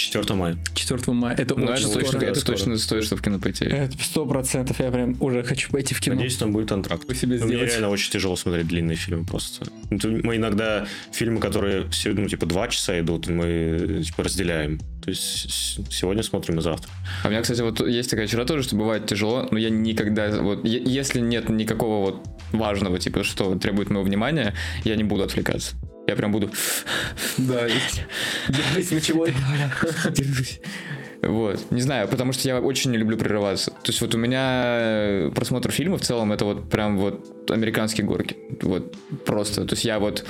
4 0.00 0.34
мая. 0.34 0.56
4 0.74 1.12
мая. 1.12 1.36
Это 1.36 1.54
Ну, 1.54 1.66
очень 1.66 1.84
это 1.84 1.90
скоро. 1.90 2.02
точно, 2.04 2.18
да, 2.20 2.26
это 2.26 2.40
скоро. 2.40 2.56
точно 2.56 2.78
стоит, 2.78 3.04
чтобы 3.04 3.20
в 3.20 3.24
кино 3.24 3.38
пойти. 3.38 3.64
Это 3.66 3.96
сто 4.02 4.26
процентов. 4.26 4.80
Я 4.80 4.90
прям 4.90 5.16
уже 5.20 5.42
хочу 5.42 5.70
пойти 5.70 5.94
в 5.94 6.00
кино. 6.00 6.14
Надеюсь, 6.16 6.36
там 6.36 6.52
будет 6.52 6.72
антракт. 6.72 7.06
Вы 7.06 7.14
себе 7.14 7.38
Мне 7.44 7.56
реально 7.56 7.88
очень 7.90 8.10
тяжело 8.10 8.36
смотреть 8.36 8.66
длинные 8.68 8.96
фильмы 8.96 9.24
просто. 9.24 9.66
То 9.66 10.08
Мы 10.08 10.36
иногда 10.36 10.86
фильмы, 11.12 11.40
которые 11.40 11.88
все, 11.90 12.12
ну, 12.12 12.28
типа, 12.28 12.46
два 12.46 12.68
часа 12.68 12.98
идут, 12.98 13.28
мы 13.28 14.02
типа 14.04 14.24
разделяем. 14.24 14.78
То 15.02 15.08
есть 15.10 15.80
сегодня 15.92 16.22
смотрим 16.22 16.58
и 16.58 16.62
завтра. 16.62 16.90
А 17.24 17.28
у 17.28 17.30
меня, 17.30 17.40
кстати, 17.42 17.60
вот 17.62 17.86
есть 17.86 18.10
такая 18.10 18.26
черта 18.26 18.44
тоже, 18.44 18.64
что 18.64 18.76
бывает 18.76 19.06
тяжело, 19.06 19.48
но 19.50 19.58
я 19.58 19.70
никогда, 19.70 20.30
вот, 20.42 20.64
если 20.64 21.20
нет 21.20 21.48
никакого 21.48 22.04
вот 22.10 22.26
важного, 22.52 22.98
типа, 22.98 23.24
что 23.24 23.54
требует 23.58 23.88
моего 23.90 24.04
внимания, 24.04 24.54
я 24.84 24.96
не 24.96 25.04
буду 25.04 25.22
отвлекаться. 25.22 25.74
Я 26.06 26.16
прям 26.16 26.32
буду 26.32 26.50
Да. 27.38 27.66
Держись, 28.48 28.90
мочевой. 28.90 29.34
держусь. 30.10 30.60
Вот, 31.22 31.70
не 31.70 31.82
знаю, 31.82 32.08
потому 32.08 32.32
что 32.32 32.48
я 32.48 32.60
очень 32.60 32.90
не 32.90 32.96
люблю 32.96 33.18
прерываться. 33.18 33.70
То 33.70 33.88
есть 33.88 34.00
вот 34.00 34.14
у 34.14 34.18
меня 34.18 34.78
э, 34.80 35.30
просмотр 35.34 35.70
фильма 35.70 35.98
в 35.98 36.00
целом 36.00 36.32
это 36.32 36.46
вот 36.46 36.70
прям 36.70 36.98
вот 36.98 37.50
американские 37.50 38.06
горки. 38.06 38.36
Вот 38.62 38.94
просто. 39.26 39.66
То 39.66 39.74
есть 39.74 39.84
я 39.84 39.98
вот 39.98 40.24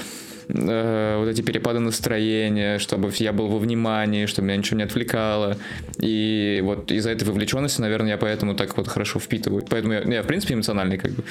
э, 0.48 1.16
вот 1.18 1.28
эти 1.28 1.42
перепады 1.42 1.78
настроения, 1.78 2.80
чтобы 2.80 3.12
я 3.18 3.32
был 3.32 3.46
во 3.46 3.58
внимании, 3.58 4.26
чтобы 4.26 4.48
меня 4.48 4.56
ничего 4.56 4.78
не 4.78 4.82
отвлекало. 4.82 5.58
И 5.98 6.60
вот 6.64 6.90
из-за 6.90 7.10
этой 7.10 7.24
вовлеченности, 7.24 7.80
наверное, 7.80 8.10
я 8.10 8.18
поэтому 8.18 8.56
так 8.56 8.76
вот 8.76 8.88
хорошо 8.88 9.20
впитываю. 9.20 9.64
Поэтому 9.70 9.92
я, 9.92 10.02
ну, 10.04 10.12
я 10.12 10.22
в 10.24 10.26
принципе 10.26 10.54
эмоциональный 10.54 10.98
как 10.98 11.12
бы. 11.12 11.22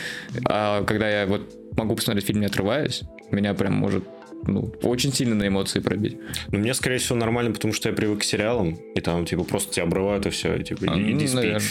А 0.45 0.85
когда 0.85 1.09
я 1.09 1.25
вот 1.25 1.41
могу 1.75 1.95
посмотреть 1.95 2.25
фильм 2.25 2.39
не 2.39 2.45
отрываясь, 2.45 3.01
меня 3.29 3.53
прям 3.53 3.73
может 3.73 4.05
ну, 4.43 4.73
очень 4.83 5.13
сильно 5.13 5.35
на 5.35 5.47
эмоции 5.47 5.79
пробить. 5.79 6.17
Но 6.51 6.59
мне, 6.59 6.73
скорее 6.73 6.97
всего, 6.97 7.17
нормально, 7.17 7.51
потому 7.51 7.73
что 7.73 7.89
я 7.89 7.95
привык 7.95 8.19
к 8.21 8.23
сериалам, 8.23 8.77
и 8.95 9.01
там, 9.01 9.25
типа, 9.25 9.43
просто 9.43 9.73
тебя 9.73 9.83
обрывают, 9.85 10.25
и 10.25 10.29
все, 10.29 10.55
и, 10.55 10.63
типа, 10.63 10.85
А, 10.87 10.99
иди 10.99 11.13
ну, 11.13 11.27
спи. 11.27 11.35
наверное. 11.35 11.61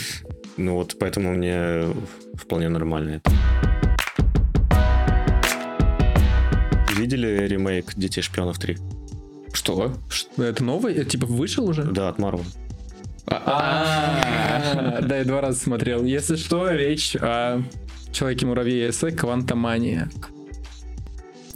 Ну 0.57 0.75
вот, 0.75 0.97
поэтому 0.99 1.33
мне 1.35 1.85
вполне 2.35 2.69
нормально 2.69 3.21
это. 3.23 3.31
Видели 6.97 7.47
ремейк 7.47 7.95
«Детей 7.95 8.23
шпионов 8.23 8.59
3»? 8.59 8.77
Что? 9.53 9.95
Это 10.37 10.65
новый? 10.65 10.95
Это 10.95 11.11
типа 11.11 11.27
вышел 11.27 11.69
уже? 11.69 11.85
Да, 11.85 12.09
от 12.09 12.19
Марвел. 12.19 12.45
А, 13.27 15.01
Да, 15.03 15.19
я 15.19 15.25
два 15.25 15.41
раза 15.41 15.59
смотрел. 15.61 16.05
Если 16.05 16.37
что, 16.37 16.71
речь 16.71 17.15
о 17.17 17.63
Человеке-муравье 18.13 18.91
эссе 18.91 19.11
«Квантомания». 19.13 20.11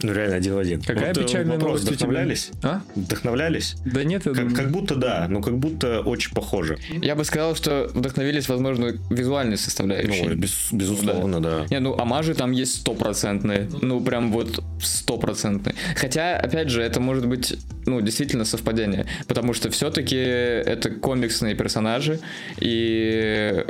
Ну, 0.03 0.13
реально, 0.13 0.35
один 0.35 0.53
в 0.53 0.57
один. 0.57 0.81
Какая 0.81 1.13
Вот, 1.13 1.23
печальная 1.25 1.53
вопрос, 1.57 1.81
новость 1.81 1.87
вдохновлялись? 1.87 2.51
А? 2.61 2.81
Вдохновлялись? 2.95 3.75
Да 3.85 4.03
нет, 4.03 4.25
я 4.25 4.33
Как, 4.33 4.41
думаю... 4.41 4.55
как 4.55 4.71
будто 4.71 4.95
да, 4.95 5.27
но 5.29 5.41
как 5.41 5.57
будто 5.57 6.01
очень 6.01 6.33
похоже. 6.33 6.77
Я 7.01 7.15
бы 7.15 7.23
сказал, 7.23 7.55
что 7.55 7.89
вдохновились, 7.93 8.49
возможно, 8.49 8.93
визуальной 9.09 9.57
составляющей. 9.57 10.23
Ну, 10.27 10.35
без- 10.35 10.69
безусловно, 10.71 11.39
да. 11.41 11.65
Не, 11.69 11.79
ну, 11.79 11.97
амажи 11.97 12.33
там 12.35 12.51
есть 12.51 12.75
стопроцентные. 12.81 13.69
Ну, 13.81 14.01
прям 14.01 14.31
вот 14.31 14.61
стопроцентные. 14.81 15.75
Хотя, 15.95 16.37
опять 16.37 16.69
же, 16.69 16.81
это 16.81 16.99
может 16.99 17.27
быть, 17.27 17.57
ну, 17.85 18.01
действительно 18.01 18.45
совпадение. 18.45 19.05
Потому 19.27 19.53
что 19.53 19.69
все-таки 19.69 20.17
это 20.17 20.89
комиксные 20.89 21.55
персонажи. 21.55 22.19
И 22.59 23.65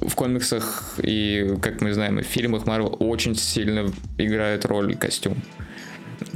в 0.00 0.14
комиксах 0.14 0.94
и, 1.02 1.54
как 1.60 1.80
мы 1.80 1.92
знаем, 1.92 2.18
и 2.18 2.22
в 2.22 2.26
фильмах 2.26 2.66
Марвел 2.66 2.96
очень 2.98 3.34
сильно 3.34 3.90
играет 4.16 4.64
роль 4.64 4.96
костюм. 4.96 5.36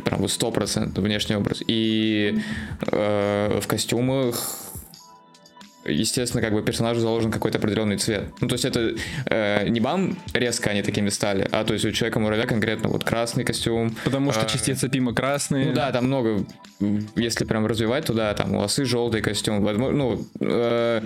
Прям 0.05 0.21
вот 0.21 0.31
сто 0.31 0.51
процентов 0.51 1.05
внешний 1.05 1.37
образ. 1.37 1.63
И 1.67 2.39
э, 2.87 3.61
в 3.61 3.67
костюмах 3.67 4.73
естественно, 5.85 6.41
как 6.43 6.53
бы 6.53 6.63
персонажу 6.63 7.01
заложен 7.01 7.31
какой-то 7.31 7.59
определенный 7.59 7.97
цвет. 7.97 8.27
Ну, 8.41 8.49
то 8.49 8.55
есть 8.55 8.65
это 8.65 8.95
э, 9.27 9.69
не 9.69 9.81
бам 9.81 10.17
резко 10.33 10.71
они 10.71 10.83
такими 10.83 11.09
стали, 11.09 11.49
а 11.51 11.65
то 11.65 11.73
есть 11.73 11.85
у 11.85 11.91
человека 11.91 12.21
муравья 12.21 12.47
конкретно 12.47 12.89
вот 12.89 13.05
красный 13.05 13.45
костюм. 13.45 13.95
Потому 14.05 14.33
что 14.33 14.43
А, 14.43 14.45
частицы 14.49 14.89
Пима 14.89 15.15
красные. 15.15 15.67
Ну 15.67 15.73
да, 15.75 15.91
там 15.91 16.07
много, 16.07 16.45
если 17.17 17.45
прям 17.45 17.67
развивать, 17.67 18.07
то 18.07 18.15
да, 18.15 18.33
там 18.35 18.55
у 18.55 18.63
осы 18.63 18.85
желтый 18.85 19.23
костюм. 19.23 19.65
Ну, 19.65 20.25
э, 20.41 21.03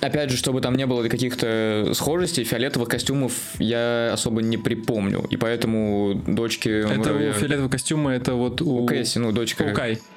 опять 0.00 0.30
же, 0.30 0.36
чтобы 0.36 0.60
там 0.60 0.74
не 0.76 0.86
было 0.86 1.06
каких-то 1.08 1.90
схожестей, 1.94 2.44
фиолетовых 2.44 2.88
костюмов 2.88 3.32
я 3.58 4.10
особо 4.12 4.42
не 4.42 4.56
припомню. 4.56 5.24
И 5.30 5.36
поэтому 5.36 6.20
дочки 6.26 6.68
Это 6.68 6.94
муравья- 6.94 7.30
у 7.30 7.32
фиолетового 7.32 7.70
костюма, 7.70 8.12
это 8.12 8.34
вот 8.34 8.62
у... 8.62 8.82
у 8.82 8.86
Кэсси, 8.86 9.18
ну, 9.18 9.32
дочка... 9.32 9.64
Хукай. 9.68 9.94
Хукай. 9.94 10.13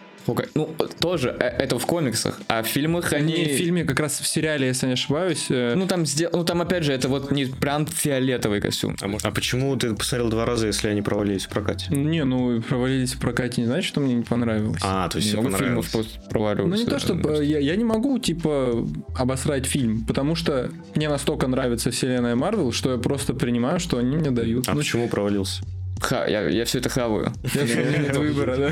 Ну, 0.56 0.76
тоже, 1.00 1.36
э, 1.40 1.46
это 1.46 1.78
в 1.80 1.86
комиксах, 1.86 2.40
а 2.48 2.62
в 2.63 2.68
фильмах 2.68 3.13
они... 3.13 3.34
Они 3.34 3.44
в 3.46 3.58
фильме, 3.58 3.84
как 3.86 4.00
раз 4.00 4.20
в 4.20 4.28
сериале, 4.28 4.68
если 4.68 4.86
я 4.86 4.90
не 4.90 4.94
ошибаюсь, 4.94 5.46
э, 5.50 5.74
Ну 5.76 5.88
там, 5.88 6.06
сдел- 6.06 6.30
ну 6.34 6.44
там 6.44 6.62
опять 6.62 6.84
же, 6.84 6.94
это 6.94 7.08
вот 7.08 7.32
не 7.32 7.46
прям 7.46 7.86
фиолетовый 7.86 8.62
костюм. 8.62 8.96
А, 9.02 9.08
может- 9.08 9.26
а 9.26 9.32
почему 9.32 9.76
ты 9.78 9.94
посмотрел 9.94 10.30
два 10.30 10.46
раза, 10.46 10.68
если 10.68 10.88
они 10.90 11.02
провалились 11.02 11.46
в 11.46 11.50
прокате? 11.50 11.86
не, 11.94 12.24
ну, 12.24 12.62
провалились 12.62 13.13
в 13.13 13.20
прокате, 13.20 13.62
не 13.62 13.68
значит, 13.68 13.88
что 13.88 14.00
мне 14.02 14.16
не 14.16 14.24
понравилось. 14.24 14.82
А, 14.84 15.08
то 15.10 15.18
есть 15.18 15.34
Много 15.34 15.48
фильмов 15.58 15.60
понравилось. 15.92 15.92
просто 15.92 16.30
проваливаются. 16.30 16.78
Ну 16.78 16.84
не 16.84 16.90
то, 16.90 17.00
чтобы 17.00 17.46
я, 17.46 17.60
я 17.60 17.76
не 17.76 17.84
могу, 17.86 18.18
типа, 18.20 18.86
обосрать 19.18 19.66
фильм, 19.66 20.04
потому 20.06 20.36
что 20.36 20.70
мне 20.96 21.10
настолько 21.10 21.48
нравится 21.48 21.92
вселенная 21.92 22.36
Марвел, 22.36 22.72
что 22.72 22.92
я 22.92 22.98
просто 22.98 23.34
принимаю, 23.34 23.80
что 23.80 23.98
они 23.98 24.16
мне 24.18 24.32
дают. 24.32 24.68
А 24.68 24.72
Ну, 24.74 24.80
почему 24.80 25.08
провалился? 25.08 25.63
Ха, 26.00 26.28
я, 26.28 26.48
я 26.48 26.66
все 26.66 26.78
это 26.80 26.90
хаваю. 26.90 27.34
я- 27.54 27.63
меня 27.63 27.98
нет 28.00 28.18
выбора, 28.18 28.56
да. 28.58 28.72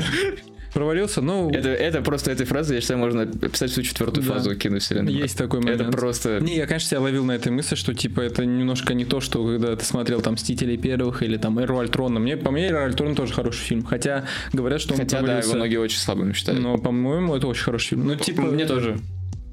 Провалился? 0.76 1.22
Ну, 1.22 1.48
Это, 1.50 1.70
это 1.70 2.02
просто 2.02 2.30
этой 2.30 2.44
фразой, 2.44 2.74
я 2.74 2.80
считаю, 2.82 3.00
можно 3.00 3.22
описать 3.22 3.70
всю 3.70 3.80
четвертую 3.80 4.26
Да. 4.26 4.34
фазу 4.34 4.54
киновселенной. 4.54 5.10
есть 5.10 5.38
такой 5.38 5.60
момент. 5.60 5.80
Это 5.80 5.90
просто... 5.90 6.38
Не, 6.40 6.54
я, 6.54 6.66
конечно, 6.66 6.90
себя 6.90 7.00
ловил 7.00 7.24
на 7.24 7.32
этой 7.32 7.50
мысли, 7.50 7.76
что 7.76 7.94
типа 7.94 8.20
это 8.20 8.44
немножко 8.44 8.92
не 8.92 9.06
то, 9.06 9.22
что 9.22 9.42
когда 9.46 9.74
ты 9.74 9.86
смотрел 9.86 10.20
там 10.20 10.34
Мстителей 10.34 10.76
первых 10.76 11.22
или 11.22 11.38
там 11.38 11.58
Эру 11.58 11.78
Альтрона. 11.78 12.20
Мне, 12.20 12.36
по 12.36 12.50
мне, 12.50 12.66
Эра 12.66 12.84
Альтрон 12.84 13.14
тоже 13.14 13.32
хороший 13.32 13.62
фильм. 13.64 13.84
Хотя 13.84 14.26
говорят, 14.52 14.82
что 14.82 14.92
он 14.92 15.00
Хотя, 15.00 15.16
да, 15.20 15.22
провалился. 15.24 15.48
его 15.48 15.56
многие 15.56 15.76
очень 15.78 15.98
слабым 15.98 16.34
считают. 16.34 16.60
Но, 16.60 16.76
по-моему, 16.76 17.34
это 17.34 17.46
очень 17.46 17.64
хороший 17.64 17.88
фильм. 17.88 18.06
Ну, 18.06 18.14
типа, 18.16 18.42
Мне 18.42 18.66
тоже 18.66 18.98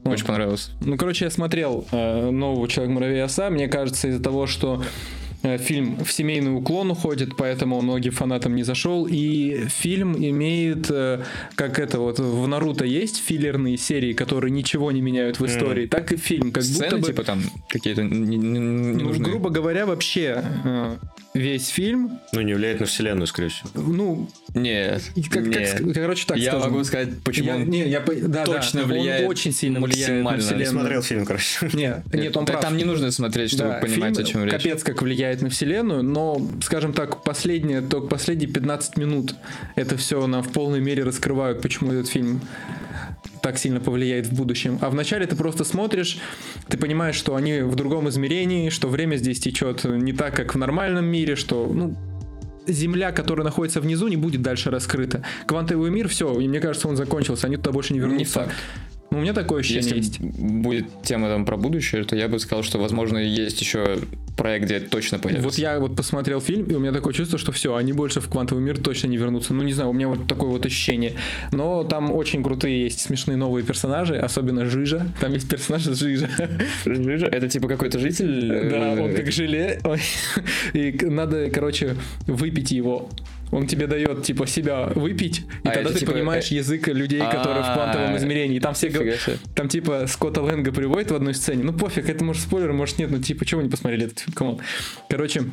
очень 0.04 0.26
понравилось. 0.26 0.72
Ну, 0.82 0.98
короче, 0.98 1.24
я 1.24 1.32
смотрел 1.32 1.88
э, 1.94 2.32
нового 2.32 2.68
Человек-муравей 2.68 3.24
Оса. 3.24 3.50
Мне 3.50 3.70
кажется, 3.70 4.10
из-за 4.10 4.22
того, 4.22 4.46
что 4.46 4.84
фильм 5.44 6.04
в 6.04 6.12
семейный 6.12 6.56
уклон 6.56 6.92
уходит, 6.92 7.36
поэтому 7.36 7.82
многим 7.82 8.12
фанатам 8.12 8.56
не 8.56 8.64
зашел. 8.64 9.08
И 9.10 9.68
фильм 9.68 10.16
имеет, 10.16 10.90
э, 10.90 11.24
как 11.56 11.80
это 11.80 12.00
вот 12.00 12.20
в 12.20 12.48
Наруто 12.48 12.86
есть 12.86 13.18
филлерные 13.18 13.78
серии, 13.78 14.14
которые 14.14 14.52
ничего 14.52 14.92
не 14.92 15.02
меняют 15.02 15.40
в 15.40 15.46
истории, 15.46 15.86
так 15.86 16.12
и 16.12 16.18
фильм, 16.18 16.52
как 16.52 16.64
Сцены, 16.64 16.92
будто 16.92 16.98
бы... 16.98 17.08
типа, 17.08 17.24
там 17.24 17.42
какие-то 17.68 18.04
не, 18.04 18.38
не- 18.38 18.38
не 18.38 18.60
ну, 18.60 19.10
нужны. 19.10 19.24
грубо 19.24 19.50
говоря, 19.50 19.86
вообще 19.86 20.44
э, 20.64 20.98
весь 21.34 21.68
фильм, 21.70 22.20
Ну, 22.32 22.42
не 22.42 22.54
влияет 22.54 22.80
на 22.80 22.86
вселенную, 22.86 23.26
скорее 23.28 23.50
всего. 23.50 23.70
ну, 23.76 24.30
Нет, 24.54 25.02
как, 25.32 25.44
как 25.44 25.46
нет. 25.48 25.80
ск- 25.82 25.94
короче, 25.94 26.26
так 26.28 26.38
Я 26.38 26.52
скажем. 26.52 26.72
могу 26.72 26.84
сказать, 26.84 27.10
почему 27.24 27.48
Я- 27.48 27.56
он 27.56 27.70
не, 27.70 27.90
я 27.90 28.00
да, 28.02 28.46
точно 28.46 28.82
да, 28.82 28.88
влияет 28.88 29.24
он 29.26 29.30
очень 29.32 29.52
сильно 29.52 29.80
влияет 29.82 30.24
на 30.24 30.38
вселенную. 30.38 30.60
Не 30.60 30.66
смотрел 30.66 31.02
фильм, 31.02 31.26
короче. 31.26 31.70
Нет, 31.74 32.04
нет, 32.14 32.38
он 32.38 32.46
Да, 32.46 32.54
прав. 32.54 32.64
Там 32.64 32.78
не 32.78 32.84
нужно 32.84 33.12
смотреть, 33.12 33.52
чтобы 33.52 33.70
Да, 33.72 33.80
понимать, 33.80 34.16
фильм 34.16 34.26
о 34.28 34.30
чем 34.30 34.44
речь. 34.44 34.52
Капец, 34.54 34.84
как 34.84 35.02
влияет 35.02 35.42
на 35.42 35.50
вселенную, 35.50 36.04
но, 36.04 36.40
скажем 36.62 36.94
так, 36.94 37.24
последние, 37.24 37.82
только 37.82 38.08
последние 38.08 38.50
15 38.50 38.98
минут 38.98 39.36
это 39.76 39.98
все 39.98 40.26
нам 40.28 40.44
в 40.44 40.52
полной 40.52 40.82
мере 40.82 41.04
раскрывают, 41.04 41.62
почему 41.62 41.92
этот 41.92 42.08
фильм 42.10 42.42
так 43.44 43.58
сильно 43.58 43.82
повлияет 43.82 44.28
в 44.28 44.34
будущем. 44.34 44.80
А 44.82 44.90
вначале 44.90 45.28
ты 45.28 45.36
просто 45.36 45.66
смотришь, 45.66 46.18
ты 46.70 46.78
понимаешь, 46.78 47.16
что 47.16 47.36
они 47.36 47.60
в 47.60 47.76
другом 47.76 48.08
измерении, 48.08 48.70
что 48.70 48.88
время 48.88 49.18
здесь 49.18 49.42
течет 49.42 49.84
не 49.84 50.14
так, 50.14 50.34
как 50.34 50.56
в 50.56 50.58
нормальном 50.58 51.06
мире, 51.06 51.36
что, 51.36 51.70
ну, 51.72 51.96
Земля, 52.66 53.12
которая 53.12 53.44
находится 53.44 53.82
внизу, 53.82 54.08
не 54.08 54.16
будет 54.16 54.42
дальше 54.42 54.72
раскрыта. 54.72 55.26
Квантовый 55.46 55.92
мир, 55.92 56.08
все, 56.08 56.40
и 56.40 56.48
мне 56.48 56.62
кажется, 56.62 56.88
он 56.88 56.96
закончился, 56.96 57.48
они 57.48 57.58
туда 57.58 57.74
больше 57.74 57.92
не 57.92 58.00
вернутся. 58.00 58.40
Не 58.40 58.46
факт. 58.46 58.56
Ну, 59.14 59.20
у 59.20 59.22
меня 59.22 59.34
такое 59.34 59.60
ощущение 59.60 59.84
Если 59.84 59.98
есть. 59.98 60.20
будет 60.20 60.88
тема 61.04 61.28
там 61.28 61.46
про 61.46 61.56
будущее, 61.56 62.04
то 62.04 62.16
я 62.16 62.28
бы 62.28 62.40
сказал, 62.40 62.64
что, 62.64 62.80
возможно, 62.80 63.20
есть 63.20 63.62
еще 63.62 64.00
проект, 64.36 64.66
где 64.66 64.78
это 64.78 64.90
точно 64.90 65.20
появится. 65.20 65.48
Вот 65.48 65.56
я 65.60 65.80
вот 65.80 65.96
посмотрел 65.96 66.42
фильм, 66.42 66.66
и 66.66 66.74
у 66.74 66.80
меня 66.80 66.92
такое 66.92 67.14
чувство, 67.14 67.38
что 67.38 67.52
все, 67.52 67.76
они 67.76 67.94
больше 67.94 68.22
в 68.22 68.28
квантовый 68.28 68.64
мир 68.64 68.80
точно 68.80 69.06
не 69.10 69.18
вернутся. 69.18 69.54
Ну, 69.54 69.62
не 69.62 69.72
знаю, 69.72 69.92
у 69.92 69.94
меня 69.94 70.08
вот 70.08 70.28
такое 70.28 70.50
вот 70.50 70.66
ощущение. 70.66 71.14
Но 71.52 71.84
там 71.84 72.12
очень 72.12 72.44
крутые 72.44 72.86
есть 72.86 73.02
смешные 73.02 73.38
новые 73.38 73.64
персонажи, 73.64 74.16
особенно 74.16 74.66
Жижа. 74.66 75.06
Там 75.22 75.32
есть 75.32 75.48
персонаж 75.48 75.84
Жижа. 75.84 76.32
Жижа? 76.84 77.28
Это 77.28 77.48
типа 77.48 77.68
какой-то 77.68 78.00
житель? 78.00 78.70
Да, 78.72 78.94
он 79.00 79.14
как 79.14 79.32
желе. 79.32 79.80
И 80.74 80.98
надо, 81.04 81.52
короче, 81.52 81.96
выпить 82.26 82.72
его. 82.72 83.12
Он 83.54 83.68
тебе 83.68 83.88
дает, 83.88 84.24
типа, 84.24 84.48
себя 84.48 84.92
выпить, 84.96 85.40
и 85.64 85.68
А, 85.68 85.72
тогда 85.72 85.82
это 85.82 85.94
ты 85.94 86.00
типа, 86.00 86.14
понимаешь 86.14 86.52
э, 86.52 86.56
язык 86.56 86.88
людей, 86.88 87.20
которые 87.20 87.62
в 87.62 87.68
а, 87.68 87.74
квантовом 87.74 88.18
измерении. 88.18 88.58
И 88.58 88.60
там 88.60 88.74
все 88.74 88.90
говорят, 88.90 89.20
там 89.56 89.68
типа 89.70 90.06
Скотта 90.08 90.42
Лэнга 90.42 90.72
приводит 90.72 91.12
в 91.12 91.16
одной 91.16 91.34
сцене. 91.36 91.64
Ну 91.64 91.74
пофиг, 91.74 92.10
это 92.10 92.24
может 92.24 92.42
спойлер, 92.42 92.74
может 92.74 92.98
нет, 92.98 93.12
ну 93.12 93.20
типа, 93.20 93.46
чего 93.46 93.60
вы 93.60 93.66
не 93.66 93.72
посмотрели 93.72 94.06
этот 94.06 94.20
фильм? 94.20 94.34
Come 94.34 94.49
on. 94.49 94.60
Короче, 95.08 95.44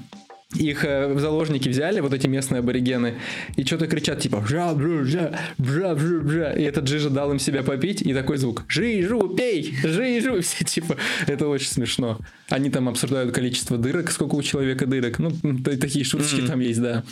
их 0.54 0.84
э, 0.84 1.12
в 1.12 1.20
заложники 1.20 1.68
взяли, 1.68 2.00
вот 2.00 2.12
эти 2.12 2.26
местные 2.26 2.58
аборигены, 2.60 3.14
и 3.56 3.64
что-то 3.64 3.86
кричат, 3.86 4.20
типа, 4.20 4.44
жа 4.48 4.74
бжу 4.74 5.04
жа 5.04 5.38
бжа 5.58 5.94
бжу 5.94 6.22
бжа 6.22 6.52
И 6.52 6.62
этот 6.62 6.88
Жижа 6.88 7.10
дал 7.10 7.30
им 7.30 7.38
себя 7.38 7.62
попить, 7.62 8.02
и 8.02 8.12
такой 8.12 8.36
звук, 8.38 8.64
Жижу, 8.68 9.28
пей, 9.36 9.76
Жижу, 9.84 10.40
все 10.40 10.64
типа, 10.64 10.96
это 11.26 11.46
очень 11.46 11.68
смешно. 11.68 12.18
Они 12.48 12.70
там 12.70 12.88
обсуждают 12.88 13.32
количество 13.32 13.78
дырок, 13.78 14.10
сколько 14.10 14.34
у 14.34 14.42
человека 14.42 14.86
дырок, 14.86 15.18
ну, 15.18 15.30
такие 15.62 16.04
шуточки 16.04 16.40
там 16.46 16.60
есть, 16.60 16.80
да. 16.80 17.04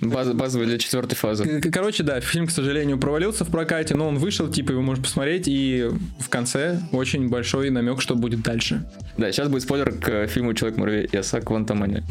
Баз- 0.00 0.32
базовый 0.32 0.66
для 0.66 0.78
четвертой 0.78 1.16
фазы. 1.16 1.60
Короче, 1.72 2.02
да, 2.02 2.20
фильм, 2.20 2.46
к 2.46 2.50
сожалению, 2.50 2.98
провалился 2.98 3.44
в 3.44 3.50
прокате, 3.50 3.94
но 3.94 4.08
он 4.08 4.18
вышел, 4.18 4.48
типа, 4.48 4.72
его 4.72 4.82
можно 4.82 5.02
посмотреть, 5.04 5.48
и 5.48 5.88
в 6.20 6.28
конце 6.28 6.80
очень 6.92 7.28
большой 7.28 7.70
намек, 7.70 8.00
что 8.00 8.14
будет 8.14 8.42
дальше. 8.42 8.84
Да, 9.16 9.30
сейчас 9.32 9.48
будет 9.48 9.62
спойлер 9.62 9.92
к 9.92 10.26
фильму 10.28 10.54
«Человек-муравей» 10.54 11.08
и 11.10 11.16
оса 11.16 11.40
Квантомания. 11.40 12.04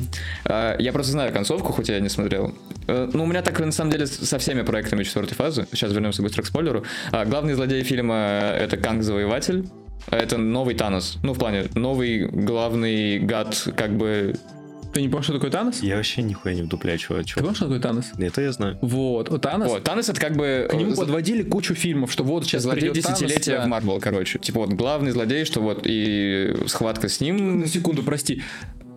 А, 0.45 0.75
Я 0.79 0.91
просто 0.91 1.11
знаю 1.11 1.31
концовку, 1.33 1.71
хоть 1.73 1.89
я 1.89 1.99
не 1.99 2.09
смотрел. 2.09 2.53
Э, 2.87 3.09
Ну, 3.13 3.23
у 3.23 3.27
меня 3.27 3.41
так, 3.41 3.59
на 3.59 3.71
самом 3.71 3.91
деле, 3.91 4.07
со 4.07 4.37
всеми 4.39 4.61
проектами 4.63 5.03
четвертой 5.03 5.35
фазы. 5.35 5.67
Сейчас 5.71 5.91
вернемся 5.93 6.21
быстро 6.21 6.41
к 6.43 6.45
спойлеру. 6.45 6.83
А, 7.11 7.25
Главный 7.25 7.53
злодей 7.53 7.83
фильма— 7.83 8.15
это 8.59 8.77
Канг-завоеватель. 8.77 9.67
А 10.09 10.15
Это 10.15 10.37
новый 10.37 10.73
Танос. 10.75 11.17
Ну, 11.23 11.33
в 11.33 11.37
плане, 11.39 11.65
новый 11.75 12.27
главный 12.27 13.19
гад, 13.19 13.67
как 13.75 13.91
бы... 13.97 14.35
Ты 14.97 15.03
не 15.03 15.09
помнишь, 15.09 15.25
что 15.25 15.33
такое 15.33 15.51
Танос? 15.51 15.83
Я 15.83 15.97
вообще 15.97 16.23
нихуя 16.23 16.55
не 16.55 16.63
вдупляю, 16.63 16.97
чего. 16.97 17.21
Ты 17.21 17.35
помнишь, 17.35 17.57
что 17.57 17.65
такое 17.65 17.79
Танос? 17.79 18.13
Это 18.17 18.41
я 18.41 18.51
знаю. 18.51 18.79
Вот, 18.81 19.29
вот 19.29 19.41
Танос. 19.43 19.69
Вот, 19.69 19.83
Танос— 19.83 20.09
это 20.09 20.19
как 20.19 20.35
бы... 20.35 20.67
К 20.67 20.73
нему 20.73 20.93
э, 20.93 20.95
подводили 20.95 21.43
кучу 21.43 21.75
фильмов, 21.75 22.11
что 22.11 22.23
вот 22.23 22.45
сейчас 22.45 22.63
Злодей 22.63 22.89
придет 22.89 23.03
Танос, 23.03 23.19
десятилетия 23.19 23.57
да. 23.57 23.65
в 23.65 23.67
Марвел, 23.67 23.99
короче. 23.99 24.39
Типа 24.39 24.61
вот 24.61 24.73
главный 24.73 25.11
злодей, 25.11 25.45
что 25.45 25.61
вот 25.61 25.81
и 25.83 26.51
схватка 26.65 27.09
с 27.09 27.21
ним... 27.21 27.59
На 27.59 27.67
секунду, 27.67 28.01
прости. 28.01 28.41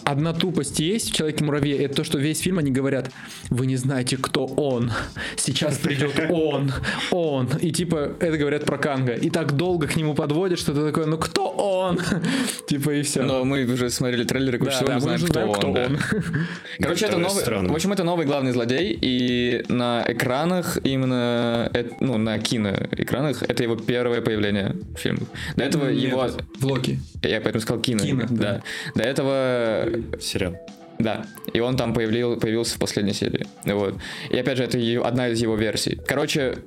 Одна 0.04 0.32
тупость 0.32 0.80
есть 0.80 1.10
в 1.10 1.14
Человеке-муравье, 1.14 1.76
это 1.84 1.96
то, 1.96 2.04
что 2.04 2.18
весь 2.18 2.40
фильм 2.40 2.58
они 2.58 2.70
говорят, 2.70 3.10
вы 3.50 3.66
не 3.66 3.76
знаете, 3.76 4.16
кто 4.16 4.46
он. 4.46 4.90
Сейчас 5.36 5.78
придет 5.78 6.18
он, 6.30 6.72
он. 7.10 7.48
И 7.60 7.70
типа, 7.70 8.12
это 8.20 8.36
говорят 8.38 8.64
про 8.64 8.78
Канга. 8.78 9.12
И 9.14 9.30
так 9.30 9.52
долго 9.56 9.86
к 9.86 9.96
нему 9.96 10.14
подводят, 10.14 10.58
что 10.58 10.72
ты 10.74 10.84
такое, 10.84 11.06
ну 11.06 11.18
кто 11.18 11.48
он? 11.50 11.98
Типа 12.66 12.90
и 12.90 13.02
все. 13.02 13.22
Но 13.22 13.44
мы 13.44 13.64
уже 13.64 13.90
смотрели 13.90 14.24
трейлеры, 14.24 14.58
Да, 14.58 14.64
кучу 14.64 14.76
всего, 14.76 14.86
да, 14.88 14.94
мы 14.94 15.00
знаем, 15.00 15.16
уже 15.16 15.26
кто, 15.26 15.32
знаем, 15.34 15.52
кто 15.52 15.66
он. 15.68 15.74
да. 15.74 15.84
он. 15.86 15.98
Короче, 16.80 17.04
это 17.06 17.14
Это 17.16 17.22
новый, 17.22 17.40
странно. 17.40 17.72
в 17.72 17.74
общем, 17.74 17.92
это 17.92 18.04
новый 18.04 18.26
главный 18.26 18.52
злодей, 18.52 18.96
и 19.00 19.64
на 19.68 20.04
экранах, 20.06 20.78
именно, 20.84 21.70
ну, 22.00 22.18
на 22.18 22.38
киноэкранах, 22.38 23.42
это 23.42 23.62
его 23.62 23.76
первое 23.76 24.20
появление 24.20 24.76
в 24.94 24.98
фильме. 24.98 25.22
До 25.56 25.64
этого 25.64 25.86
его, 25.88 26.24
Нет, 26.24 26.34
В 26.58 26.66
Локи. 26.66 27.00
я 27.22 27.40
поэтому 27.40 27.60
сказал 27.60 27.82
кино. 27.82 28.04
Кино, 28.04 28.24
да. 28.30 28.36
да. 28.36 28.62
До 28.94 29.02
этого, 29.02 29.84
Сериал. 30.20 30.57
да, 30.98 31.26
и 31.53 31.61
он 31.61 31.76
там 31.76 31.94
появил, 31.94 32.38
появился 32.38 32.76
в 32.76 32.79
последней 32.79 33.14
серии. 33.14 33.46
Вот. 33.64 33.94
И 34.31 34.38
опять 34.38 34.59
же, 34.59 34.64
это 34.64 34.79
одна 35.07 35.29
из 35.29 35.40
его 35.40 35.57
версий. 35.57 35.98
Короче, 36.07 36.59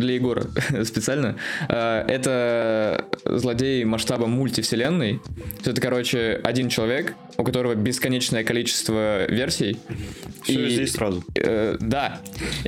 для 0.00 0.14
Егора 0.14 0.44
специально. 0.84 1.36
э, 1.68 2.04
Это 2.08 3.04
злодей 3.24 3.84
масштаба 3.84 4.26
мультивселенной. 4.26 5.20
Это, 5.64 5.80
короче, 5.80 6.40
один 6.42 6.68
человек, 6.68 7.14
у 7.36 7.44
которого 7.44 7.74
бесконечное 7.74 8.42
количество 8.44 9.30
версий. 9.30 9.78
Все 10.42 10.66
И- 10.66 10.70
здесь 10.70 10.92
сразу. 10.92 11.22
Э, 11.36 11.76
да. 11.80 12.20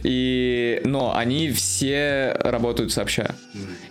И, 0.03 0.81
но 0.85 1.17
они 1.17 1.51
все 1.51 2.37
работают 2.39 2.93
сообща. 2.93 3.35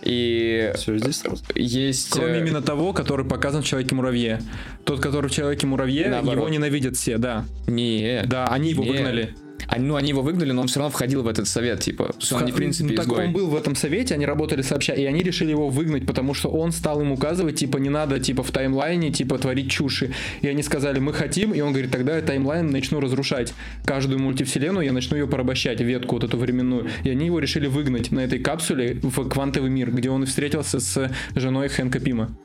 И 0.02 0.72
Все 0.74 0.98
здесь 0.98 1.16
сразу. 1.18 1.42
есть... 1.54 2.10
Кроме 2.10 2.34
э, 2.34 2.40
именно 2.40 2.62
того, 2.62 2.92
который 2.92 3.24
показан 3.26 3.62
в 3.62 3.66
Человеке-муравье. 3.66 4.40
Тот, 4.84 5.00
который 5.00 5.28
в 5.30 5.32
Человеке-муравье, 5.32 6.08
Наоборот. 6.08 6.36
его 6.36 6.48
ненавидят 6.48 6.96
все, 6.96 7.18
да. 7.18 7.44
Не. 7.66 8.22
Да, 8.26 8.46
они 8.46 8.70
его 8.70 8.82
Не. 8.84 8.90
выгнали. 8.90 9.34
Они, 9.66 9.86
ну, 9.86 9.96
они 9.96 10.10
его 10.10 10.22
выгнали, 10.22 10.52
но 10.52 10.62
он 10.62 10.68
все 10.68 10.80
равно 10.80 10.90
входил 10.90 11.22
в 11.22 11.28
этот 11.28 11.48
совет, 11.48 11.80
типа. 11.80 12.06
То 12.06 12.16
есть 12.18 12.32
он, 12.32 12.44
не, 12.44 12.52
в 12.52 12.54
принципе, 12.54 12.90
Ну, 12.90 12.96
так 12.96 13.06
изгой. 13.06 13.26
он 13.26 13.32
был 13.32 13.48
в 13.48 13.56
этом 13.56 13.74
совете, 13.74 14.14
они 14.14 14.26
работали 14.26 14.62
сообща, 14.62 14.94
и 14.94 15.04
они 15.04 15.22
решили 15.22 15.50
его 15.50 15.68
выгнать, 15.68 16.06
потому 16.06 16.34
что 16.34 16.48
он 16.48 16.72
стал 16.72 17.00
им 17.00 17.12
указывать, 17.12 17.56
типа, 17.56 17.78
не 17.78 17.88
надо, 17.90 18.20
типа, 18.20 18.42
в 18.42 18.50
таймлайне, 18.50 19.10
типа, 19.12 19.38
творить 19.38 19.70
чуши. 19.70 20.12
И 20.40 20.48
они 20.48 20.62
сказали, 20.62 20.98
мы 20.98 21.12
хотим, 21.12 21.52
и 21.52 21.60
он 21.60 21.72
говорит, 21.72 21.90
тогда 21.90 22.16
я 22.16 22.22
таймлайн 22.22 22.70
начну 22.70 23.00
разрушать. 23.00 23.54
Каждую 23.84 24.20
мультивселенную 24.20 24.84
я 24.86 24.92
начну 24.92 25.16
ее 25.16 25.26
порабощать, 25.26 25.80
ветку 25.80 26.16
вот 26.16 26.24
эту 26.24 26.36
временную. 26.36 26.88
И 27.04 27.10
они 27.10 27.26
его 27.26 27.38
решили 27.38 27.66
выгнать 27.66 28.10
на 28.10 28.20
этой 28.20 28.38
капсуле 28.38 28.98
в 29.02 29.28
квантовый 29.28 29.70
мир, 29.70 29.90
где 29.90 30.10
он 30.10 30.22
и 30.24 30.26
встретился 30.26 30.80
с 30.80 31.10
женой 31.34 31.68
Хэнка 31.68 32.00
Пима. 32.00 32.36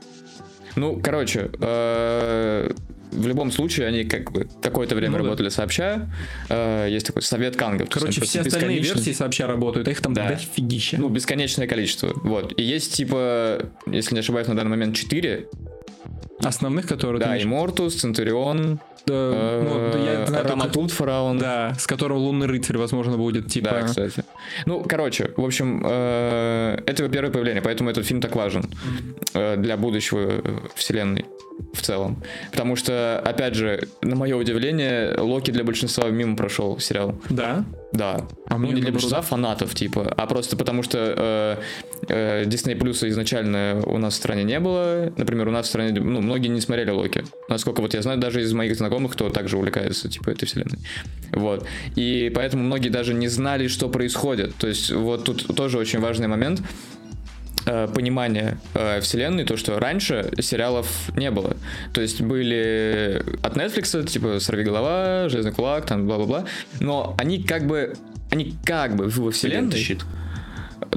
Ну, 0.75 0.99
короче, 1.03 1.49
э, 1.59 2.71
в 3.11 3.27
любом 3.27 3.51
случае 3.51 3.87
они 3.87 4.03
как 4.03 4.31
бы 4.31 4.47
какое-то 4.61 4.95
время 4.95 5.13
Ну 5.13 5.17
да. 5.19 5.23
работали 5.25 5.49
сообща. 5.49 6.09
Э, 6.49 6.87
Есть 6.89 7.07
такой 7.07 7.21
совет 7.21 7.55
кангов. 7.55 7.87
есть 7.87 7.93
Короче, 7.93 8.21
все 8.21 8.41
остальные 8.41 8.79
версии 8.79 9.11
сообща 9.13 9.47
работают, 9.47 9.87
а 9.87 9.91
их 9.91 10.01
там 10.01 10.13
Да. 10.13 10.29
дофигища. 10.29 10.97
Ну, 10.99 11.09
бесконечное 11.09 11.67
количество. 11.67 12.11
Вот. 12.23 12.53
И 12.59 12.63
есть, 12.63 12.93
типа, 12.95 13.69
если 13.85 14.13
не 14.13 14.19
ошибаюсь, 14.19 14.47
на 14.47 14.55
данный 14.55 14.71
момент 14.71 14.95
4. 14.95 15.47
Основных, 16.43 16.87
которые... 16.87 17.19
Да, 17.19 17.37
Иммортус, 17.41 17.95
Центурион, 17.95 18.79
Раматут, 19.07 20.91
Фараон. 20.91 21.37
Да, 21.37 21.73
с 21.77 21.87
которым 21.87 22.17
лунный 22.17 22.47
рыцарь, 22.47 22.77
возможно, 22.77 23.17
будет, 23.17 23.47
типа... 23.47 23.69
Да, 23.71 23.81
кстати. 23.83 24.23
Ну, 24.65 24.83
короче, 24.87 25.31
в 25.35 25.45
общем, 25.45 25.83
э, 25.85 26.81
это 26.85 27.03
его 27.03 27.13
первое 27.13 27.31
появление, 27.31 27.61
поэтому 27.61 27.89
этот 27.89 28.05
фильм 28.05 28.21
так 28.21 28.35
важен 28.35 28.69
э, 29.33 29.55
для 29.57 29.77
будущего 29.77 30.41
вселенной 30.75 31.25
в 31.73 31.81
целом. 31.81 32.21
Потому 32.51 32.75
что, 32.75 33.21
опять 33.25 33.55
же, 33.55 33.87
на 34.01 34.15
мое 34.15 34.35
удивление, 34.35 35.17
Локи 35.19 35.51
для 35.51 35.63
большинства 35.63 36.09
мимо 36.09 36.35
прошел 36.35 36.79
сериал. 36.79 37.15
Да. 37.29 37.65
Да. 37.93 38.27
А 38.47 38.53
ну, 38.53 38.59
мне 38.59 38.73
не 38.73 38.81
для 38.81 38.91
большинства 38.91 39.21
фанатов, 39.21 39.73
типа, 39.73 40.13
а 40.15 40.27
просто 40.27 40.57
потому 40.57 40.83
что 40.83 40.97
э, 41.17 41.57
э, 42.09 42.43
Disney 42.45 42.77
Plus 42.77 43.07
изначально 43.07 43.81
у 43.85 43.97
нас 43.97 44.13
в 44.13 44.17
стране 44.17 44.43
не 44.43 44.59
было. 44.59 45.11
Например, 45.15 45.47
у 45.47 45.51
нас 45.51 45.67
в 45.67 45.69
стране, 45.69 45.99
ну, 45.99 46.21
многие 46.27 46.49
не 46.49 46.61
смотрели 46.61 46.91
Локи. 46.91 47.23
Насколько 47.49 47.81
вот 47.81 47.93
я 47.93 48.01
знаю, 48.01 48.19
даже 48.19 48.41
из 48.41 48.53
моих 48.53 48.75
знакомых, 48.75 49.13
кто 49.13 49.29
также 49.29 49.57
увлекается, 49.57 50.09
типа, 50.09 50.29
этой 50.29 50.45
вселенной. 50.45 50.79
Вот. 51.31 51.65
И 51.95 52.31
поэтому 52.35 52.63
многие 52.63 52.89
даже 52.89 53.13
не 53.13 53.27
знали, 53.27 53.67
что 53.67 53.89
происходит. 53.89 54.55
То 54.55 54.67
есть, 54.67 54.91
вот 54.91 55.23
тут 55.23 55.55
тоже 55.55 55.77
очень 55.77 55.99
важный 55.99 56.27
момент 56.27 56.61
э, 57.65 57.87
понимание 57.93 58.59
э, 58.73 58.99
вселенной, 59.01 59.45
то, 59.45 59.57
что 59.57 59.79
раньше 59.79 60.31
сериалов 60.39 60.87
не 61.15 61.31
было. 61.31 61.57
То 61.93 62.01
есть 62.01 62.21
были 62.21 63.23
от 63.41 63.57
Netflix, 63.57 64.05
типа 64.05 64.39
«Сорвиголова», 64.39 65.29
«Железный 65.29 65.51
кулак», 65.51 65.85
там 65.85 66.05
бла-бла-бла, 66.05 66.45
но 66.79 67.15
они 67.17 67.41
как 67.41 67.65
бы 67.65 67.95
они 68.29 68.53
как 68.65 68.95
бы 68.95 69.07
во 69.07 69.31
вселенной... 69.31 69.77
Щит. 69.77 70.03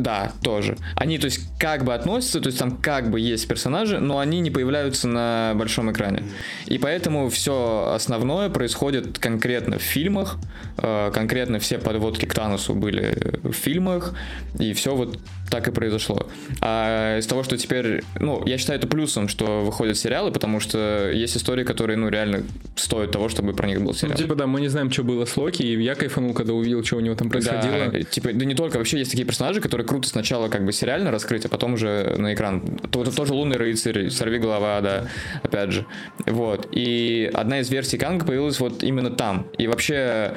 Да, 0.00 0.32
тоже. 0.42 0.76
Они, 0.96 1.18
то 1.18 1.26
есть, 1.26 1.40
как 1.58 1.84
бы 1.84 1.94
относятся, 1.94 2.40
то 2.40 2.46
есть 2.46 2.58
там 2.58 2.76
как 2.78 3.10
бы 3.10 3.20
есть 3.20 3.46
персонажи, 3.46 3.98
но 3.98 4.18
они 4.18 4.40
не 4.40 4.50
появляются 4.50 5.08
на 5.08 5.52
большом 5.54 5.92
экране. 5.92 6.22
И 6.66 6.78
поэтому 6.78 7.28
все 7.28 7.92
основное 7.94 8.48
происходит 8.48 9.18
конкретно 9.18 9.78
в 9.78 9.82
фильмах, 9.82 10.38
э, 10.78 11.10
конкретно 11.12 11.58
все 11.58 11.78
подводки 11.78 12.24
к 12.24 12.34
Таносу 12.34 12.74
были 12.74 13.14
в 13.42 13.52
фильмах, 13.52 14.14
и 14.58 14.72
все 14.72 14.94
вот 14.94 15.18
так 15.50 15.66
и 15.68 15.72
произошло. 15.72 16.28
А 16.60 17.18
из 17.18 17.26
того, 17.26 17.42
что 17.42 17.58
теперь, 17.58 18.02
ну, 18.18 18.46
я 18.46 18.56
считаю 18.56 18.78
это 18.78 18.86
плюсом, 18.86 19.28
что 19.28 19.62
выходят 19.64 19.98
сериалы, 19.98 20.30
потому 20.30 20.60
что 20.60 21.10
есть 21.12 21.36
истории, 21.36 21.64
которые, 21.64 21.96
ну, 21.96 22.08
реально 22.08 22.44
стоят 22.76 23.10
того, 23.10 23.28
чтобы 23.28 23.52
про 23.52 23.66
них 23.66 23.78
был 23.80 23.88
Ну, 23.88 23.92
сериал. 23.92 24.16
типа, 24.16 24.34
да, 24.36 24.46
мы 24.46 24.60
не 24.60 24.68
знаем, 24.68 24.90
что 24.90 25.02
было 25.02 25.24
с 25.24 25.36
Локи, 25.36 25.62
и 25.62 25.82
я 25.82 25.94
кайфанул, 25.96 26.34
когда 26.34 26.52
увидел, 26.52 26.84
что 26.84 26.96
у 26.96 27.00
него 27.00 27.16
там 27.16 27.28
происходило. 27.30 27.88
Да, 27.88 28.02
типа, 28.02 28.32
да 28.32 28.44
не 28.44 28.54
только, 28.54 28.78
вообще 28.78 28.98
есть 28.98 29.10
такие 29.10 29.26
персонажи, 29.26 29.60
которые 29.60 29.86
круто 29.90 30.08
сначала 30.08 30.48
как 30.48 30.64
бы 30.64 30.72
сериально 30.72 31.10
раскрыть, 31.10 31.44
а 31.46 31.48
потом 31.48 31.72
уже 31.72 32.14
на 32.16 32.32
экран. 32.32 32.60
То, 32.92 33.02
это 33.02 33.10
тоже 33.10 33.32
Лунный 33.34 33.56
рыцарь, 33.56 34.08
Сорви 34.08 34.38
голова, 34.38 34.80
да, 34.80 35.08
опять 35.42 35.72
же. 35.72 35.84
Вот. 36.26 36.68
И 36.70 37.28
одна 37.34 37.58
из 37.58 37.68
версий 37.70 37.98
Канга 37.98 38.24
появилась 38.24 38.60
вот 38.60 38.84
именно 38.84 39.10
там. 39.10 39.48
И 39.58 39.66
вообще 39.66 40.36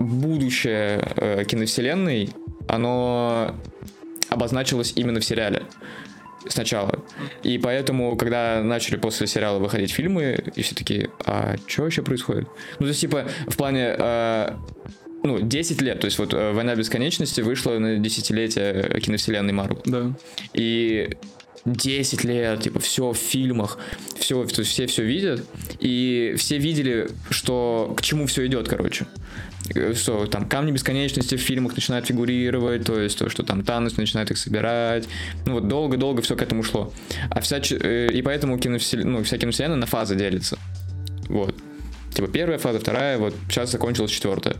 будущее 0.00 1.00
э, 1.14 1.44
киновселенной, 1.44 2.30
оно 2.66 3.54
обозначилось 4.30 4.92
именно 4.96 5.20
в 5.20 5.24
сериале 5.24 5.62
сначала. 6.48 6.98
И 7.44 7.56
поэтому, 7.58 8.16
когда 8.16 8.64
начали 8.64 8.96
после 8.96 9.28
сериала 9.28 9.60
выходить 9.60 9.92
фильмы, 9.92 10.42
и 10.56 10.62
все 10.62 10.74
такие, 10.74 11.10
а 11.24 11.54
что 11.68 11.82
вообще 11.82 12.02
происходит? 12.02 12.48
Ну, 12.80 12.86
то 12.86 12.88
есть, 12.88 13.00
типа, 13.00 13.26
в 13.46 13.56
плане 13.56 13.94
э, 13.96 14.54
ну, 15.22 15.40
10 15.40 15.82
лет, 15.82 16.00
то 16.00 16.06
есть 16.06 16.18
вот 16.18 16.34
э, 16.34 16.52
«Война 16.52 16.74
бесконечности» 16.74 17.40
вышла 17.40 17.78
на 17.78 17.98
десятилетие 17.98 19.00
киновселенной 19.00 19.52
Марвел. 19.52 19.82
Да. 19.84 20.12
И 20.54 21.16
10 21.64 22.24
лет, 22.24 22.62
типа, 22.62 22.80
все 22.80 23.12
в 23.12 23.16
фильмах, 23.16 23.78
все, 24.18 24.44
то 24.44 24.60
есть 24.60 24.70
все 24.70 24.86
все 24.86 25.04
видят, 25.04 25.44
и 25.80 26.34
все 26.38 26.58
видели, 26.58 27.08
что 27.30 27.94
к 27.96 28.02
чему 28.02 28.26
все 28.26 28.46
идет, 28.46 28.68
короче. 28.68 29.06
Э, 29.74 29.94
Что 29.94 30.26
там 30.26 30.48
камни 30.48 30.72
бесконечности 30.72 31.36
в 31.36 31.40
фильмах 31.40 31.74
начинают 31.74 32.06
фигурировать, 32.06 32.84
то 32.84 32.98
есть 33.00 33.18
то, 33.18 33.28
что 33.28 33.42
там 33.42 33.64
Танос 33.64 33.96
начинает 33.96 34.30
их 34.30 34.38
собирать. 34.38 35.08
Ну 35.46 35.54
вот 35.54 35.68
долго-долго 35.68 36.22
все 36.22 36.36
к 36.36 36.42
этому 36.42 36.62
шло. 36.62 36.92
А 37.30 37.40
вся, 37.40 37.58
э, 37.58 38.08
и 38.12 38.22
поэтому 38.22 38.58
киновселен... 38.58 39.10
ну, 39.10 39.24
вся 39.24 39.38
киновселенная 39.38 39.76
на 39.76 39.86
фазы 39.86 40.16
делится. 40.16 40.58
Вот. 41.28 41.54
Типа 42.14 42.28
первая 42.28 42.58
фаза, 42.58 42.80
вторая, 42.80 43.18
вот 43.18 43.34
сейчас 43.48 43.70
закончилась 43.70 44.10
четвертая. 44.10 44.56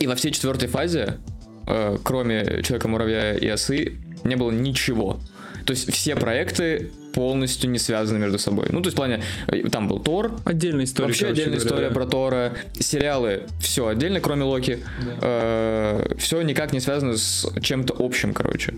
И 0.00 0.06
во 0.06 0.14
всей 0.16 0.32
четвертой 0.32 0.68
фазе, 0.68 1.18
э, 1.66 1.98
кроме 2.02 2.62
Человека-муравья 2.62 3.34
и 3.34 3.46
Осы, 3.48 3.98
не 4.24 4.34
было 4.36 4.50
ничего. 4.50 5.20
То 5.64 5.72
есть 5.72 5.92
все 5.92 6.16
проекты 6.16 6.90
полностью 7.12 7.70
не 7.70 7.78
связаны 7.78 8.18
между 8.18 8.38
собой. 8.38 8.66
Ну, 8.70 8.80
то 8.80 8.86
есть 8.86 8.94
в 8.94 8.96
плане, 8.96 9.22
э, 9.46 9.62
там 9.68 9.86
был 9.88 10.00
Тор, 10.00 10.32
Отдельная 10.44 10.84
история. 10.84 11.08
Вообще 11.08 11.26
отдельная 11.28 11.58
говоря, 11.58 11.68
история 11.68 11.88
да. 11.88 11.94
про 11.94 12.06
Тора. 12.06 12.52
Сериалы 12.78 13.42
все 13.60 13.86
отдельно, 13.86 14.20
кроме 14.20 14.44
Локи. 14.44 14.78
все 15.20 16.42
никак 16.42 16.72
не 16.72 16.80
связано 16.80 17.16
с 17.16 17.46
чем-то 17.62 17.94
общим, 17.98 18.32
короче. 18.32 18.74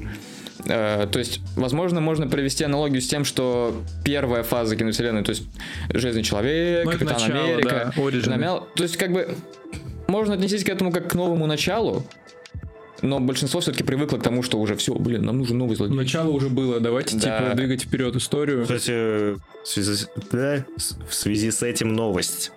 Э, 0.66 1.06
то 1.10 1.18
есть, 1.18 1.40
возможно, 1.56 2.00
можно 2.00 2.28
провести 2.28 2.64
аналогию 2.64 3.00
с 3.00 3.08
тем, 3.08 3.24
что 3.24 3.74
первая 4.04 4.42
фаза 4.42 4.76
киновселенной, 4.76 5.24
то 5.24 5.30
есть 5.30 5.44
Железный 5.92 6.22
человек, 6.22 6.84
Ну, 6.84 6.92
Капитан 6.92 7.14
начало, 7.20 7.44
Америка, 7.44 7.92
да, 7.96 8.02
origin. 8.02 8.28
намял- 8.28 8.68
то 8.74 8.82
есть, 8.82 8.96
как 8.96 9.12
бы 9.12 9.34
можно 10.12 10.34
отнестись 10.34 10.62
к 10.62 10.68
этому 10.68 10.92
как 10.92 11.10
к 11.10 11.14
новому 11.14 11.46
началу, 11.46 12.04
но 13.00 13.18
большинство 13.18 13.60
все-таки 13.60 13.82
привыкло 13.82 14.18
к 14.18 14.22
тому, 14.22 14.42
что 14.44 14.58
уже 14.60 14.76
все, 14.76 14.94
блин, 14.94 15.24
нам 15.24 15.38
нужен 15.38 15.58
новый 15.58 15.74
злодей. 15.74 15.96
Начало 15.96 16.30
уже 16.30 16.48
было, 16.48 16.78
давайте 16.78 17.16
Да. 17.16 17.38
типа 17.40 17.56
двигать 17.56 17.82
вперед 17.82 18.14
историю. 18.14 18.62
Кстати, 18.62 19.32
в 19.32 19.40
связи 19.64 19.94
с, 19.94 20.10
да, 20.30 20.64
в 21.08 21.14
связи 21.14 21.50
с 21.50 21.62
этим 21.62 21.92
новость 21.94 22.52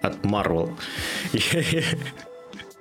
от 0.00 0.24
Marvel. 0.24 0.70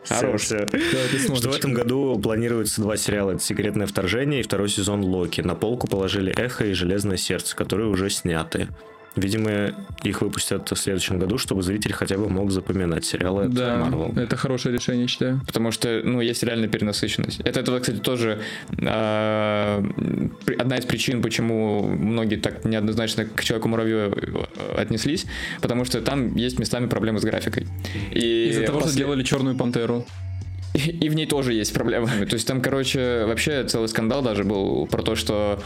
Хорош. 0.07 0.41
Всё, 0.41 0.57
всё. 0.57 0.65
Да, 0.71 0.77
ты 1.11 1.35
Что 1.35 1.51
в 1.51 1.55
этом 1.55 1.73
году 1.73 2.19
планируется 2.21 2.81
два 2.81 2.97
сериала. 2.97 3.31
Это 3.31 3.41
«Секретное 3.41 3.87
вторжение» 3.87 4.39
и 4.39 4.43
второй 4.43 4.67
сезон 4.67 5.03
«Локи». 5.03 5.41
На 5.41 5.55
полку 5.55 5.87
положили 5.87 6.33
«Эхо» 6.35 6.65
и 6.65 6.73
«Железное 6.73 7.17
сердце», 7.17 7.55
которые 7.55 7.87
уже 7.87 8.09
сняты. 8.09 8.67
Видимо, 9.17 9.73
их 10.03 10.21
выпустят 10.21 10.71
в 10.71 10.75
следующем 10.77 11.19
году, 11.19 11.37
чтобы 11.37 11.63
зритель 11.63 11.91
хотя 11.91 12.17
бы 12.17 12.29
мог 12.29 12.49
запоминать 12.51 13.03
сериалы 13.03 13.43
от 13.45 13.53
Да, 13.53 13.75
Marvel. 13.89 14.17
это 14.17 14.37
хорошее 14.37 14.73
решение, 14.73 15.07
считаю. 15.07 15.41
Потому 15.45 15.71
что, 15.71 16.01
ну, 16.03 16.21
есть 16.21 16.43
реально 16.43 16.67
перенасыщенность. 16.69 17.41
Это, 17.41 17.59
это 17.59 17.79
кстати, 17.81 17.97
тоже 17.99 18.39
при- 20.45 20.55
одна 20.55 20.77
из 20.77 20.85
причин, 20.85 21.21
почему 21.21 21.83
многие 21.83 22.37
так 22.37 22.63
неоднозначно 22.65 23.25
к 23.25 23.43
Человеку-муравью 23.43 24.13
э, 24.15 24.81
отнеслись, 24.81 25.25
потому 25.61 25.85
что 25.85 26.01
там 26.01 26.35
есть 26.35 26.59
местами 26.59 26.87
проблемы 26.87 27.19
с 27.19 27.23
графикой. 27.23 27.67
И 28.13 28.49
Из-за 28.51 28.61
того, 28.65 28.79
что 28.79 28.87
после- 28.87 28.93
сделали 29.03 29.23
Черную 29.23 29.55
Пантеру. 29.57 30.05
И 30.73 31.09
в 31.09 31.15
ней 31.15 31.25
тоже 31.25 31.53
есть 31.53 31.73
проблемы. 31.73 32.07
То 32.29 32.33
есть 32.35 32.47
там, 32.47 32.61
короче, 32.61 33.25
вообще 33.25 33.63
целый 33.63 33.87
скандал 33.87 34.21
даже 34.21 34.43
был 34.43 34.87
про 34.87 35.01
то, 35.01 35.15
что 35.15 35.61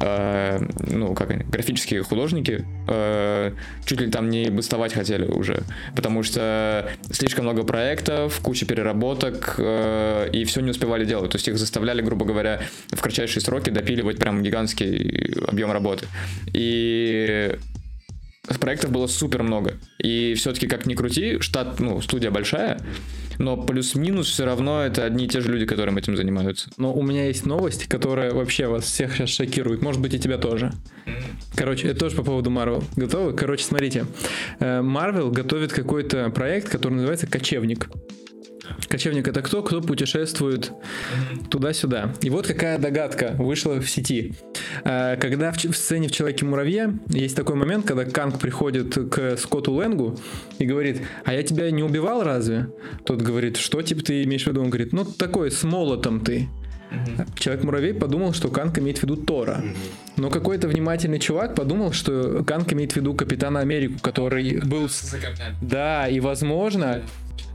э, 0.00 0.60
ну, 0.88 1.14
как 1.14 1.30
они, 1.30 1.44
графические 1.44 2.02
художники 2.02 2.64
э, 2.88 3.52
чуть 3.84 4.00
ли 4.00 4.10
там 4.10 4.28
не 4.28 4.50
бастовать 4.50 4.92
хотели 4.92 5.26
уже. 5.26 5.62
Потому 5.96 6.22
что 6.22 6.90
слишком 7.10 7.44
много 7.44 7.62
проектов, 7.62 8.40
куча 8.42 8.66
переработок, 8.66 9.54
э, 9.58 10.30
и 10.32 10.44
все 10.44 10.60
не 10.60 10.70
успевали 10.70 11.04
делать. 11.04 11.30
То 11.30 11.36
есть 11.36 11.48
их 11.48 11.58
заставляли, 11.58 12.02
грубо 12.02 12.26
говоря, 12.26 12.62
в 12.90 13.00
кратчайшие 13.00 13.42
сроки 13.42 13.70
допиливать 13.70 14.18
прям 14.18 14.42
гигантский 14.42 15.34
объем 15.46 15.72
работы. 15.72 16.06
И 16.52 17.56
проектов 18.58 18.90
было 18.90 19.06
супер 19.06 19.42
много. 19.42 19.74
И 19.98 20.34
все-таки, 20.34 20.66
как 20.66 20.86
ни 20.86 20.94
крути, 20.94 21.38
штат, 21.40 21.80
ну, 21.80 22.00
студия 22.00 22.30
большая, 22.30 22.80
но 23.38 23.56
плюс-минус 23.56 24.28
все 24.28 24.44
равно 24.44 24.82
это 24.82 25.04
одни 25.04 25.24
и 25.24 25.28
те 25.28 25.40
же 25.40 25.50
люди, 25.50 25.66
которым 25.66 25.96
этим 25.96 26.16
занимаются. 26.16 26.70
Но 26.76 26.92
у 26.92 27.02
меня 27.02 27.26
есть 27.26 27.46
новость, 27.46 27.86
которая 27.86 28.32
вообще 28.32 28.66
вас 28.66 28.84
всех 28.84 29.14
сейчас 29.14 29.30
шокирует. 29.30 29.82
Может 29.82 30.00
быть, 30.00 30.14
и 30.14 30.18
тебя 30.18 30.36
тоже. 30.36 30.72
Короче, 31.54 31.88
это 31.88 32.00
тоже 32.00 32.16
по 32.16 32.22
поводу 32.22 32.50
Marvel. 32.50 32.84
Готовы? 32.96 33.32
Короче, 33.34 33.64
смотрите. 33.64 34.04
Э, 34.58 34.80
Marvel 34.80 35.30
готовит 35.30 35.72
какой-то 35.72 36.30
проект, 36.30 36.68
который 36.68 36.94
называется 36.94 37.26
«Кочевник». 37.26 37.88
Кочевник 38.88 39.28
это 39.28 39.42
кто? 39.42 39.62
Кто 39.62 39.80
путешествует 39.80 40.72
туда-сюда. 41.50 42.12
И 42.22 42.30
вот 42.30 42.46
какая 42.46 42.78
догадка 42.78 43.34
вышла 43.38 43.74
в 43.80 43.88
сети. 43.88 44.34
Э, 44.84 45.16
Когда 45.16 45.52
в, 45.52 45.58
сцене 45.76 46.08
в 46.08 46.12
Человеке-муравье 46.12 46.94
есть 47.08 47.36
такой 47.36 47.56
момент, 47.56 47.86
когда 47.86 48.04
Канг 48.04 48.38
приходит 48.38 48.94
к 49.10 49.36
Скотту 49.36 49.72
Лэнгу 49.72 50.18
и 50.58 50.64
говорит, 50.64 51.02
а 51.24 51.32
я 51.32 51.42
тебя 51.42 51.70
не 51.70 51.82
убивал 51.82 52.22
разве? 52.22 52.68
Тот 53.04 53.22
говорит, 53.22 53.56
что 53.56 53.82
типа 53.82 54.02
ты 54.04 54.22
имеешь 54.24 54.44
в 54.44 54.46
виду? 54.46 54.60
Он 54.62 54.68
говорит, 54.70 54.92
ну 54.92 55.04
такой, 55.04 55.50
с 55.50 55.62
молотом 55.62 56.20
ты. 56.20 56.48
Человек-муравей 57.38 57.94
подумал, 57.94 58.32
что 58.32 58.48
Канг 58.48 58.78
имеет 58.78 58.98
в 58.98 59.02
виду 59.04 59.16
Тора. 59.16 59.62
Но 60.16 60.28
какой-то 60.28 60.66
внимательный 60.66 61.20
чувак 61.20 61.54
подумал, 61.54 61.92
что 61.92 62.42
Канг 62.44 62.72
имеет 62.72 62.92
в 62.92 62.96
виду 62.96 63.14
Капитана 63.14 63.60
Америку, 63.60 63.94
который 64.02 64.60
был... 64.60 64.88
с- 64.88 65.14
Да, 65.62 66.08
и 66.08 66.18
возможно, 66.18 67.02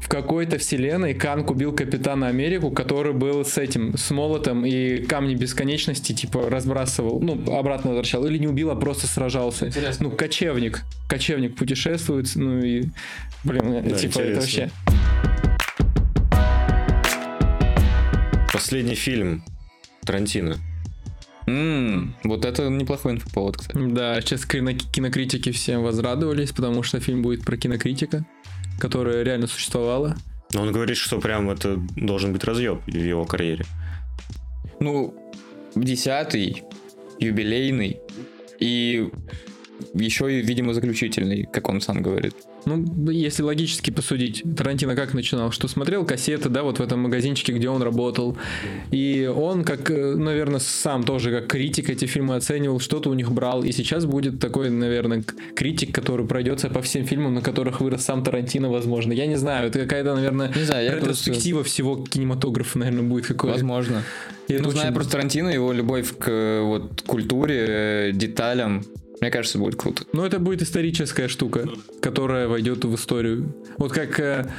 в 0.05 0.07
какой-то 0.07 0.59
вселенной 0.59 1.15
Канг 1.15 1.49
убил 1.49 1.73
Капитана 1.73 2.27
Америку, 2.27 2.69
который 2.69 3.11
был 3.13 3.43
с 3.43 3.57
этим, 3.57 3.97
с 3.97 4.11
молотом 4.11 4.63
и 4.63 4.99
камни 5.03 5.33
бесконечности, 5.33 6.13
типа, 6.13 6.47
разбрасывал, 6.47 7.19
ну, 7.21 7.33
обратно 7.57 7.89
возвращал. 7.89 8.23
Или 8.27 8.37
не 8.37 8.45
убил, 8.47 8.69
а 8.69 8.75
просто 8.75 9.07
сражался. 9.07 9.65
Интересно. 9.65 10.09
Ну, 10.09 10.15
кочевник. 10.15 10.83
Кочевник 11.09 11.55
путешествует, 11.55 12.27
ну 12.35 12.59
и... 12.59 12.83
Блин, 13.43 13.81
Да, 13.83 13.95
типа, 13.95 14.19
это 14.19 14.41
интересно. 14.41 14.41
вообще... 14.41 14.69
Последний 18.53 18.95
фильм 18.95 19.43
Тарантино. 20.05 20.57
М, 21.47 22.15
вот 22.23 22.45
это 22.45 22.69
неплохой 22.69 23.13
инфоповод, 23.13 23.57
кстати. 23.57 23.77
Да, 23.89 24.21
сейчас 24.21 24.45
кино- 24.45 24.73
кинокритики 24.73 25.51
всем 25.51 25.81
возрадовались, 25.83 26.51
потому 26.51 26.83
что 26.83 26.99
фильм 26.99 27.21
будет 27.23 27.43
про 27.43 27.57
кинокритика, 27.57 28.25
которая 28.79 29.23
реально 29.23 29.47
существовала. 29.47 30.15
Но 30.53 30.61
он 30.61 30.71
говорит, 30.71 30.97
что 30.97 31.19
прям 31.19 31.49
это 31.49 31.77
должен 31.95 32.33
быть 32.33 32.43
разъеб 32.43 32.81
в 32.85 32.89
его 32.89 33.25
карьере. 33.25 33.65
Ну, 34.79 35.13
десятый, 35.75 36.63
юбилейный 37.19 37.99
и 38.59 39.09
еще 39.93 40.33
и, 40.33 40.41
видимо, 40.41 40.73
заключительный, 40.73 41.43
как 41.51 41.69
он 41.69 41.81
сам 41.81 42.01
говорит. 42.01 42.35
Ну, 42.65 43.12
если 43.12 43.43
логически 43.43 43.91
посудить, 43.91 44.43
Тарантино 44.58 44.95
как 44.95 45.13
начинал? 45.13 45.51
Что 45.51 45.67
смотрел 45.67 46.06
кассеты, 46.06 46.49
да, 46.49 46.63
вот 46.63 46.80
в 46.80 46.82
этом 46.82 47.01
магазинчике, 47.01 47.54
где 47.54 47.69
он 47.69 47.82
работал. 47.82 48.38
И 48.91 49.32
он, 49.34 49.63
как, 49.63 49.91
э, 49.91 50.15
наверное, 50.15 50.60
сам 50.60 51.04
тоже 51.04 51.32
как 51.32 51.47
критик 51.47 51.89
эти 51.89 52.06
фильмы 52.06 52.36
оценивал, 52.36 52.80
что-то 52.80 53.10
у 53.10 53.13
них 53.13 53.32
брал. 53.32 53.63
И 53.63 53.71
сейчас 53.71 54.06
будет 54.06 54.39
такой, 54.39 54.69
наверное, 54.69 55.23
критик, 55.56 55.93
который 55.93 56.25
пройдется 56.25 56.69
по 56.69 56.82
всем 56.82 57.06
фильмам, 57.06 57.36
на 57.36 57.41
которых 57.41 57.82
вырос 57.82 58.04
сам 58.04 58.23
Тарантино, 58.23 58.69
возможно. 58.69 59.13
Я 59.13 59.28
не 59.28 59.36
знаю, 59.36 59.67
это 59.67 59.80
какая-то, 59.80 60.15
наверное, 60.15 60.51
Не 60.56 60.63
знаю, 60.63 60.86
я 60.86 60.95
ретроспектива 60.95 61.63
всего 61.63 61.97
кинематографа, 61.97 62.80
наверное, 62.80 63.04
будет 63.04 63.28
какой-то. 63.28 63.54
Возможно. 63.54 64.04
Это 64.47 64.63
ну, 64.63 64.69
очень- 64.69 64.93
просто 64.93 65.13
Тарантино, 65.13 65.49
его 65.49 65.71
любовь 65.71 66.15
к 66.17 66.30
э, 66.30 66.62
вот, 66.62 67.01
культуре, 67.06 67.65
э, 67.67 68.12
деталям, 68.13 68.84
мне 69.21 69.32
кажется, 69.32 69.58
будет 69.58 69.75
круто. 69.75 70.04
Но 70.13 70.25
это 70.25 70.39
будет 70.39 70.62
историческая 70.62 71.28
штука, 71.28 71.67
которая 72.01 72.47
войдет 72.47 72.84
в 72.86 72.95
историю. 72.95 73.54
Вот 73.78 73.91
как 73.91 74.19
э, 74.19 74.51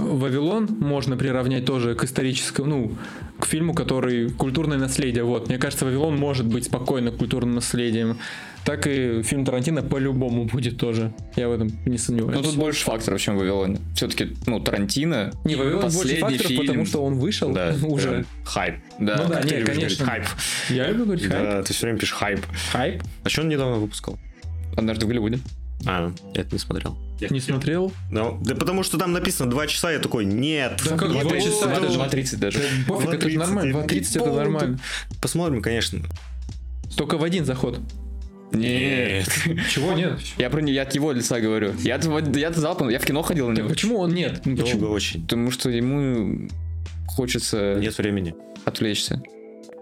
Вавилон 0.00 0.66
можно 0.80 1.16
приравнять 1.16 1.64
тоже 1.64 1.94
к 1.94 2.04
историческому, 2.04 2.68
ну, 2.68 2.92
к 3.38 3.46
фильму, 3.46 3.74
который 3.74 4.30
культурное 4.30 4.78
наследие. 4.78 5.24
Вот, 5.24 5.48
мне 5.48 5.58
кажется, 5.58 5.84
Вавилон 5.84 6.16
может 6.16 6.46
быть 6.46 6.64
спокойно 6.64 7.10
культурным 7.10 7.54
наследием. 7.54 8.18
Так 8.64 8.86
и 8.86 9.22
фильм 9.22 9.44
Тарантино 9.46 9.82
по-любому 9.82 10.44
будет 10.44 10.76
тоже. 10.76 11.12
Я 11.34 11.48
в 11.48 11.52
этом 11.52 11.70
не 11.86 11.96
сомневаюсь. 11.96 12.36
Но 12.36 12.42
тут 12.42 12.56
больше 12.56 12.84
факторов, 12.84 13.18
чем 13.20 13.36
в 13.36 13.38
Вавилоне. 13.38 13.78
Все-таки, 13.94 14.36
ну, 14.46 14.60
Тарантино. 14.60 15.32
не, 15.44 15.54
Вавилон 15.56 15.80
больше 15.80 15.96
последний 15.98 16.20
факторов, 16.20 16.46
фильм. 16.48 16.60
потому 16.66 16.84
что 16.86 17.02
он 17.02 17.14
вышел 17.18 17.52
Да, 17.52 17.74
уже. 17.84 18.26
хайп. 18.44 18.74
Да. 18.98 19.16
Ну 19.22 19.28
да, 19.28 19.34
Как 19.36 19.42
ты 19.46 19.54
не, 19.54 19.60
любишь 19.60 19.74
конечно. 19.74 20.04
говорить, 20.04 20.26
хайп. 20.26 20.40
Я 20.76 20.88
люблю 20.88 21.04
говорить 21.06 21.24
хайп. 21.26 21.42
Да, 21.42 21.62
ты 21.62 21.72
все 21.72 21.86
время 21.86 21.98
пишешь 21.98 22.14
хайп. 22.14 22.40
Хайп? 22.72 23.02
А 23.24 23.28
что 23.30 23.42
он 23.42 23.48
недавно 23.48 23.76
выпускал? 23.76 24.18
Однажды 24.76 25.06
в 25.06 25.08
Голливуде. 25.08 25.38
А, 25.86 26.12
я 26.34 26.40
это 26.42 26.52
не 26.52 26.58
смотрел. 26.58 26.96
Не 27.30 27.40
смотрел? 27.40 27.92
Ну, 28.10 28.38
да 28.42 28.54
потому 28.54 28.82
что 28.82 28.96
там 28.98 29.12
написано 29.12 29.50
2 29.50 29.66
часа, 29.66 29.90
я 29.92 29.98
такой, 29.98 30.24
нет. 30.24 30.80
Да 30.88 30.96
как 30.96 31.10
два 31.10 31.22
два 31.22 31.38
часа? 31.38 31.66
да, 31.66 31.72
Это 31.74 31.88
да, 31.98 32.06
2.30 32.06 32.36
даже. 32.38 32.58
Пофиг, 32.88 33.10
это 33.14 33.28
же 33.28 33.36
2.30, 33.36 33.38
нормально. 33.38 33.70
и- 33.70 34.00
2.30 34.00 34.20
это 34.22 34.32
нормально. 34.32 34.78
Посмотрим, 35.20 35.60
конечно. 35.62 36.00
Только 36.96 37.18
в 37.18 37.22
один 37.24 37.44
заход. 37.44 37.78
Нет. 38.52 39.28
Чего 39.70 39.92
нет? 39.92 40.18
Я 40.38 40.50
про 40.50 40.60
не- 40.60 40.72
я 40.72 40.82
от 40.82 40.94
его 40.94 41.12
лица 41.12 41.40
говорю. 41.40 41.72
Я 41.82 42.00
я 42.34 42.52
залпом, 42.52 42.88
я 42.88 42.98
в 42.98 43.04
кино 43.04 43.22
ходил 43.22 43.48
на 43.48 43.54
Так 43.54 43.64
него. 43.64 43.68
почему 43.74 43.98
он 43.98 44.12
нет? 44.14 44.40
Ну, 44.44 44.56
Долго 44.56 44.70
Почему? 44.72 44.88
очень. 44.90 45.22
Потому 45.22 45.50
что 45.52 45.70
ему 45.70 46.48
хочется 47.06 47.76
Нет 47.80 47.96
времени. 47.98 48.34
отвлечься, 48.64 49.22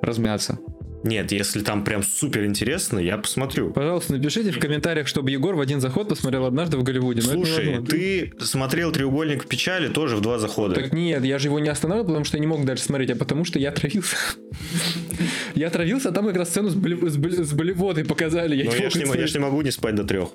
размяться. 0.02 0.58
Нет, 1.04 1.30
если 1.30 1.62
там 1.62 1.84
прям 1.84 2.02
супер 2.02 2.44
интересно, 2.44 2.98
я 2.98 3.18
посмотрю. 3.18 3.70
Пожалуйста, 3.72 4.14
напишите 4.14 4.50
в 4.50 4.58
комментариях, 4.58 5.06
чтобы 5.06 5.30
Егор 5.30 5.54
в 5.54 5.60
один 5.60 5.80
заход 5.80 6.08
посмотрел 6.08 6.44
однажды 6.44 6.76
в 6.76 6.82
Голливуде. 6.82 7.22
Но 7.24 7.32
Слушай, 7.32 7.80
ты 7.88 8.32
смотрел 8.40 8.90
«Треугольник 8.90 9.46
печали» 9.46 9.88
тоже 9.88 10.16
в 10.16 10.20
два 10.20 10.38
захода. 10.38 10.74
Так 10.74 10.92
нет, 10.92 11.24
я 11.24 11.38
же 11.38 11.48
его 11.48 11.60
не 11.60 11.68
останавливал, 11.68 12.06
потому 12.08 12.24
что 12.24 12.36
я 12.36 12.40
не 12.40 12.46
мог 12.48 12.64
дальше 12.64 12.84
смотреть, 12.84 13.10
а 13.12 13.16
потому 13.16 13.44
что 13.44 13.58
я 13.58 13.68
отравился. 13.70 14.16
Я 15.54 15.68
отравился, 15.68 16.10
а 16.10 16.12
там 16.12 16.26
как 16.26 16.36
раз 16.36 16.50
сцену 16.50 16.68
с 16.70 16.74
блевотой 16.74 18.04
показали. 18.04 18.54
Я 18.56 18.64
Но 18.64 18.70
не 18.70 18.76
я 18.76 18.82
мог 18.84 18.92
ж 18.92 18.94
не, 18.96 19.00
мо- 19.00 19.06
я 19.06 19.12
смотреть. 19.12 19.30
ж 19.30 19.34
не 19.34 19.40
могу 19.40 19.62
не 19.62 19.70
спать 19.72 19.94
до 19.96 20.04
трех. 20.04 20.28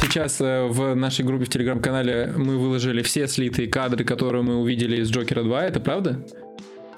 Сейчас 0.00 0.40
э, 0.40 0.66
в 0.68 0.94
нашей 0.94 1.24
группе 1.24 1.44
в 1.44 1.48
телеграм-канале 1.48 2.32
мы 2.36 2.56
выложили 2.58 3.02
все 3.02 3.26
слитые 3.28 3.68
кадры, 3.68 4.04
которые 4.04 4.42
мы 4.42 4.56
увидели 4.58 5.00
из 5.00 5.10
Джокера 5.10 5.42
2, 5.42 5.64
это 5.66 5.80
правда? 5.80 6.24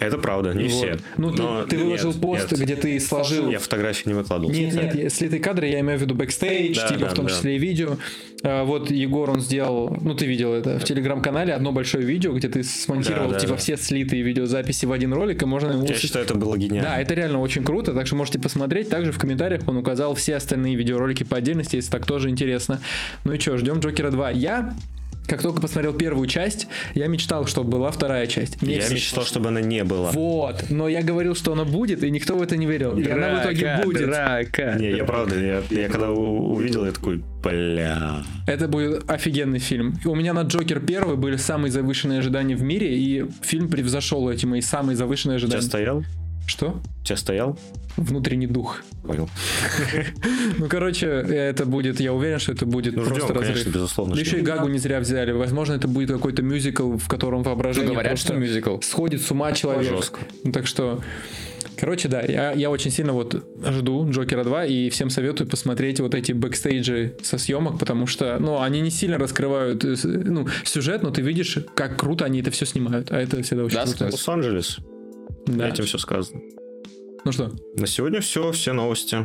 Это 0.00 0.18
правда, 0.18 0.52
не 0.54 0.64
Вот. 0.64 0.72
все. 0.72 0.96
Ну, 1.18 1.30
ты, 1.30 1.42
Но 1.42 1.62
ты 1.64 1.78
выложил 1.78 2.10
нет, 2.12 2.20
пост, 2.20 2.50
нет. 2.52 2.60
где 2.60 2.74
ты 2.76 2.98
сложил 2.98 3.50
Я 3.50 3.58
фотографии 3.58 4.08
не 4.08 4.14
выкладывал. 4.14 4.50
Нет, 4.52 4.94
нет, 4.94 5.12
слитые 5.12 5.40
кадры, 5.40 5.68
я 5.68 5.80
имею 5.80 5.98
в 5.98 6.02
виду 6.02 6.14
бэкстейдж, 6.14 6.76
Да, 6.76 6.88
типа 6.88 7.00
да, 7.00 7.08
в 7.10 7.14
том 7.14 7.26
да. 7.26 7.30
числе 7.32 7.56
и 7.56 7.58
видео. 7.58 7.96
А, 8.42 8.64
Вот 8.64 8.90
Егор, 8.90 9.28
он 9.30 9.40
сделал, 9.40 9.96
ну 10.00 10.14
ты 10.14 10.26
видел 10.26 10.52
это, 10.54 10.78
в 10.78 10.84
телеграм-канале 10.84 11.52
одно 11.52 11.70
большое 11.72 12.04
видео, 12.04 12.32
где 12.32 12.48
ты 12.48 12.64
смонтировал 12.64 13.28
Да, 13.28 13.34
да, 13.34 13.40
типа 13.40 13.52
да. 13.52 13.58
все 13.58 13.76
слитые 13.76 14.22
видеозаписи 14.22 14.86
в 14.86 14.92
один 14.92 15.12
ролик, 15.12 15.42
и 15.42 15.46
можно 15.46 15.72
его... 15.72 15.84
Я 15.86 15.94
с- 15.94 15.98
считаю, 15.98 16.24
это 16.24 16.34
было 16.34 16.56
гениально. 16.56 16.88
Да, 16.90 16.98
это 17.00 17.12
реально 17.14 17.40
очень 17.40 17.62
круто, 17.62 17.92
так 17.92 18.06
что 18.06 18.16
можете 18.16 18.38
посмотреть. 18.38 18.88
Также 18.88 19.12
в 19.12 19.18
комментариях 19.18 19.62
он 19.68 19.76
указал 19.76 20.14
все 20.14 20.36
остальные 20.36 20.76
видеоролики 20.76 21.24
по 21.24 21.36
отдельности, 21.36 21.76
если 21.76 21.90
так 21.90 22.06
тоже 22.06 22.30
интересно. 22.30 22.80
Ну 23.24 23.34
и 23.34 23.38
что, 23.38 23.58
ждем 23.58 23.80
Джокера 23.80 24.10
2. 24.10 24.30
Я, 24.30 24.74
как 25.30 25.42
только 25.42 25.60
посмотрел 25.62 25.92
первую 25.94 26.26
часть, 26.26 26.66
я 26.94 27.06
мечтал, 27.06 27.46
чтобы 27.46 27.70
была 27.70 27.92
вторая 27.92 28.26
часть. 28.26 28.60
Мне 28.60 28.74
я 28.74 28.80
все- 28.80 28.94
мечтал, 28.94 29.24
чтобы 29.24 29.48
она 29.48 29.60
не 29.60 29.84
была. 29.84 30.10
Вот, 30.10 30.64
но 30.70 30.88
я 30.88 31.02
говорил, 31.02 31.36
что 31.36 31.52
она 31.52 31.64
будет, 31.64 32.02
и 32.02 32.10
никто 32.10 32.34
в 32.36 32.42
это 32.42 32.56
не 32.56 32.66
верил. 32.66 32.98
И 32.98 33.08
она 33.08 33.36
в 33.40 33.44
итоге 33.44 33.80
будет. 33.84 34.06
Драка. 34.06 34.74
Не, 34.78 34.90
я 34.90 35.04
правда, 35.04 35.38
я, 35.38 35.62
я 35.70 35.88
когда 35.88 36.10
увидел, 36.10 36.84
я 36.84 36.90
такой, 36.90 37.22
бля. 37.44 38.24
Это 38.48 38.66
будет 38.66 39.08
офигенный 39.08 39.60
фильм. 39.60 39.94
У 40.04 40.16
меня 40.16 40.32
на 40.32 40.42
Джокер 40.42 40.80
первый 40.80 41.16
были 41.16 41.36
самые 41.36 41.70
завышенные 41.70 42.18
ожидания 42.18 42.56
в 42.56 42.62
мире, 42.62 42.98
и 42.98 43.24
фильм 43.42 43.68
превзошел 43.68 44.28
эти 44.28 44.46
мои 44.46 44.60
самые 44.60 44.96
завышенные 44.96 45.36
ожидания. 45.36 45.62
стоял? 45.62 46.04
Что? 46.46 46.80
У 47.02 47.04
тебя 47.04 47.16
стоял? 47.16 47.58
Внутренний 47.96 48.46
дух. 48.46 48.82
Понял. 49.04 49.28
Ну, 50.58 50.68
короче, 50.68 51.06
это 51.06 51.64
будет, 51.64 52.00
я 52.00 52.12
уверен, 52.12 52.38
что 52.38 52.52
это 52.52 52.66
будет 52.66 52.94
Ну, 52.96 53.02
просто 53.04 53.26
ждем, 53.26 53.34
разрыв. 53.36 53.52
конечно, 53.52 53.70
безусловно. 53.70 54.14
Да 54.14 54.20
еще 54.20 54.38
и. 54.38 54.42
Гагу 54.42 54.68
не 54.68 54.78
зря 54.78 55.00
взяли. 55.00 55.32
Возможно, 55.32 55.74
это 55.74 55.88
будет 55.88 56.10
какой-то 56.10 56.42
мюзикл, 56.42 56.96
в 56.96 57.08
котором 57.08 57.42
воображение 57.42 57.92
говорят, 57.92 58.18
что 58.18 58.34
мюзикл. 58.34 58.80
сходит 58.80 59.22
с 59.22 59.30
ума 59.30 59.52
человек. 59.52 59.88
Жестко. 59.90 60.20
Ну, 60.44 60.52
так 60.52 60.66
что, 60.66 61.02
короче, 61.78 62.08
да, 62.08 62.20
я, 62.20 62.52
я 62.52 62.68
очень 62.70 62.90
сильно 62.90 63.12
вот 63.12 63.42
жду 63.64 64.10
Джокера 64.10 64.44
2 64.44 64.66
и 64.66 64.90
всем 64.90 65.08
советую 65.08 65.48
посмотреть 65.48 66.00
вот 66.00 66.14
эти 66.14 66.32
бэкстейджи 66.32 67.16
со 67.22 67.38
съемок, 67.38 67.78
потому 67.78 68.06
что, 68.06 68.38
ну, 68.38 68.60
они 68.60 68.80
не 68.80 68.90
сильно 68.90 69.16
раскрывают 69.18 69.84
э, 69.84 69.94
ну, 70.04 70.46
сюжет, 70.64 71.02
но 71.02 71.10
ты 71.10 71.22
видишь, 71.22 71.58
как 71.74 71.96
круто 71.98 72.24
они 72.26 72.40
это 72.40 72.50
все 72.50 72.66
снимают, 72.66 73.10
а 73.12 73.20
это 73.20 73.42
всегда 73.42 73.64
очень 73.64 73.76
Да, 73.76 73.84
круто. 73.84 74.08
Лос-Анджелес. 74.12 74.78
Да. 75.46 75.68
Этим 75.68 75.84
все 75.84 75.98
сказано. 75.98 76.40
Ну 77.24 77.32
что, 77.32 77.50
На 77.76 77.86
сегодня 77.86 78.20
все, 78.20 78.50
все 78.52 78.72
новости. 78.72 79.18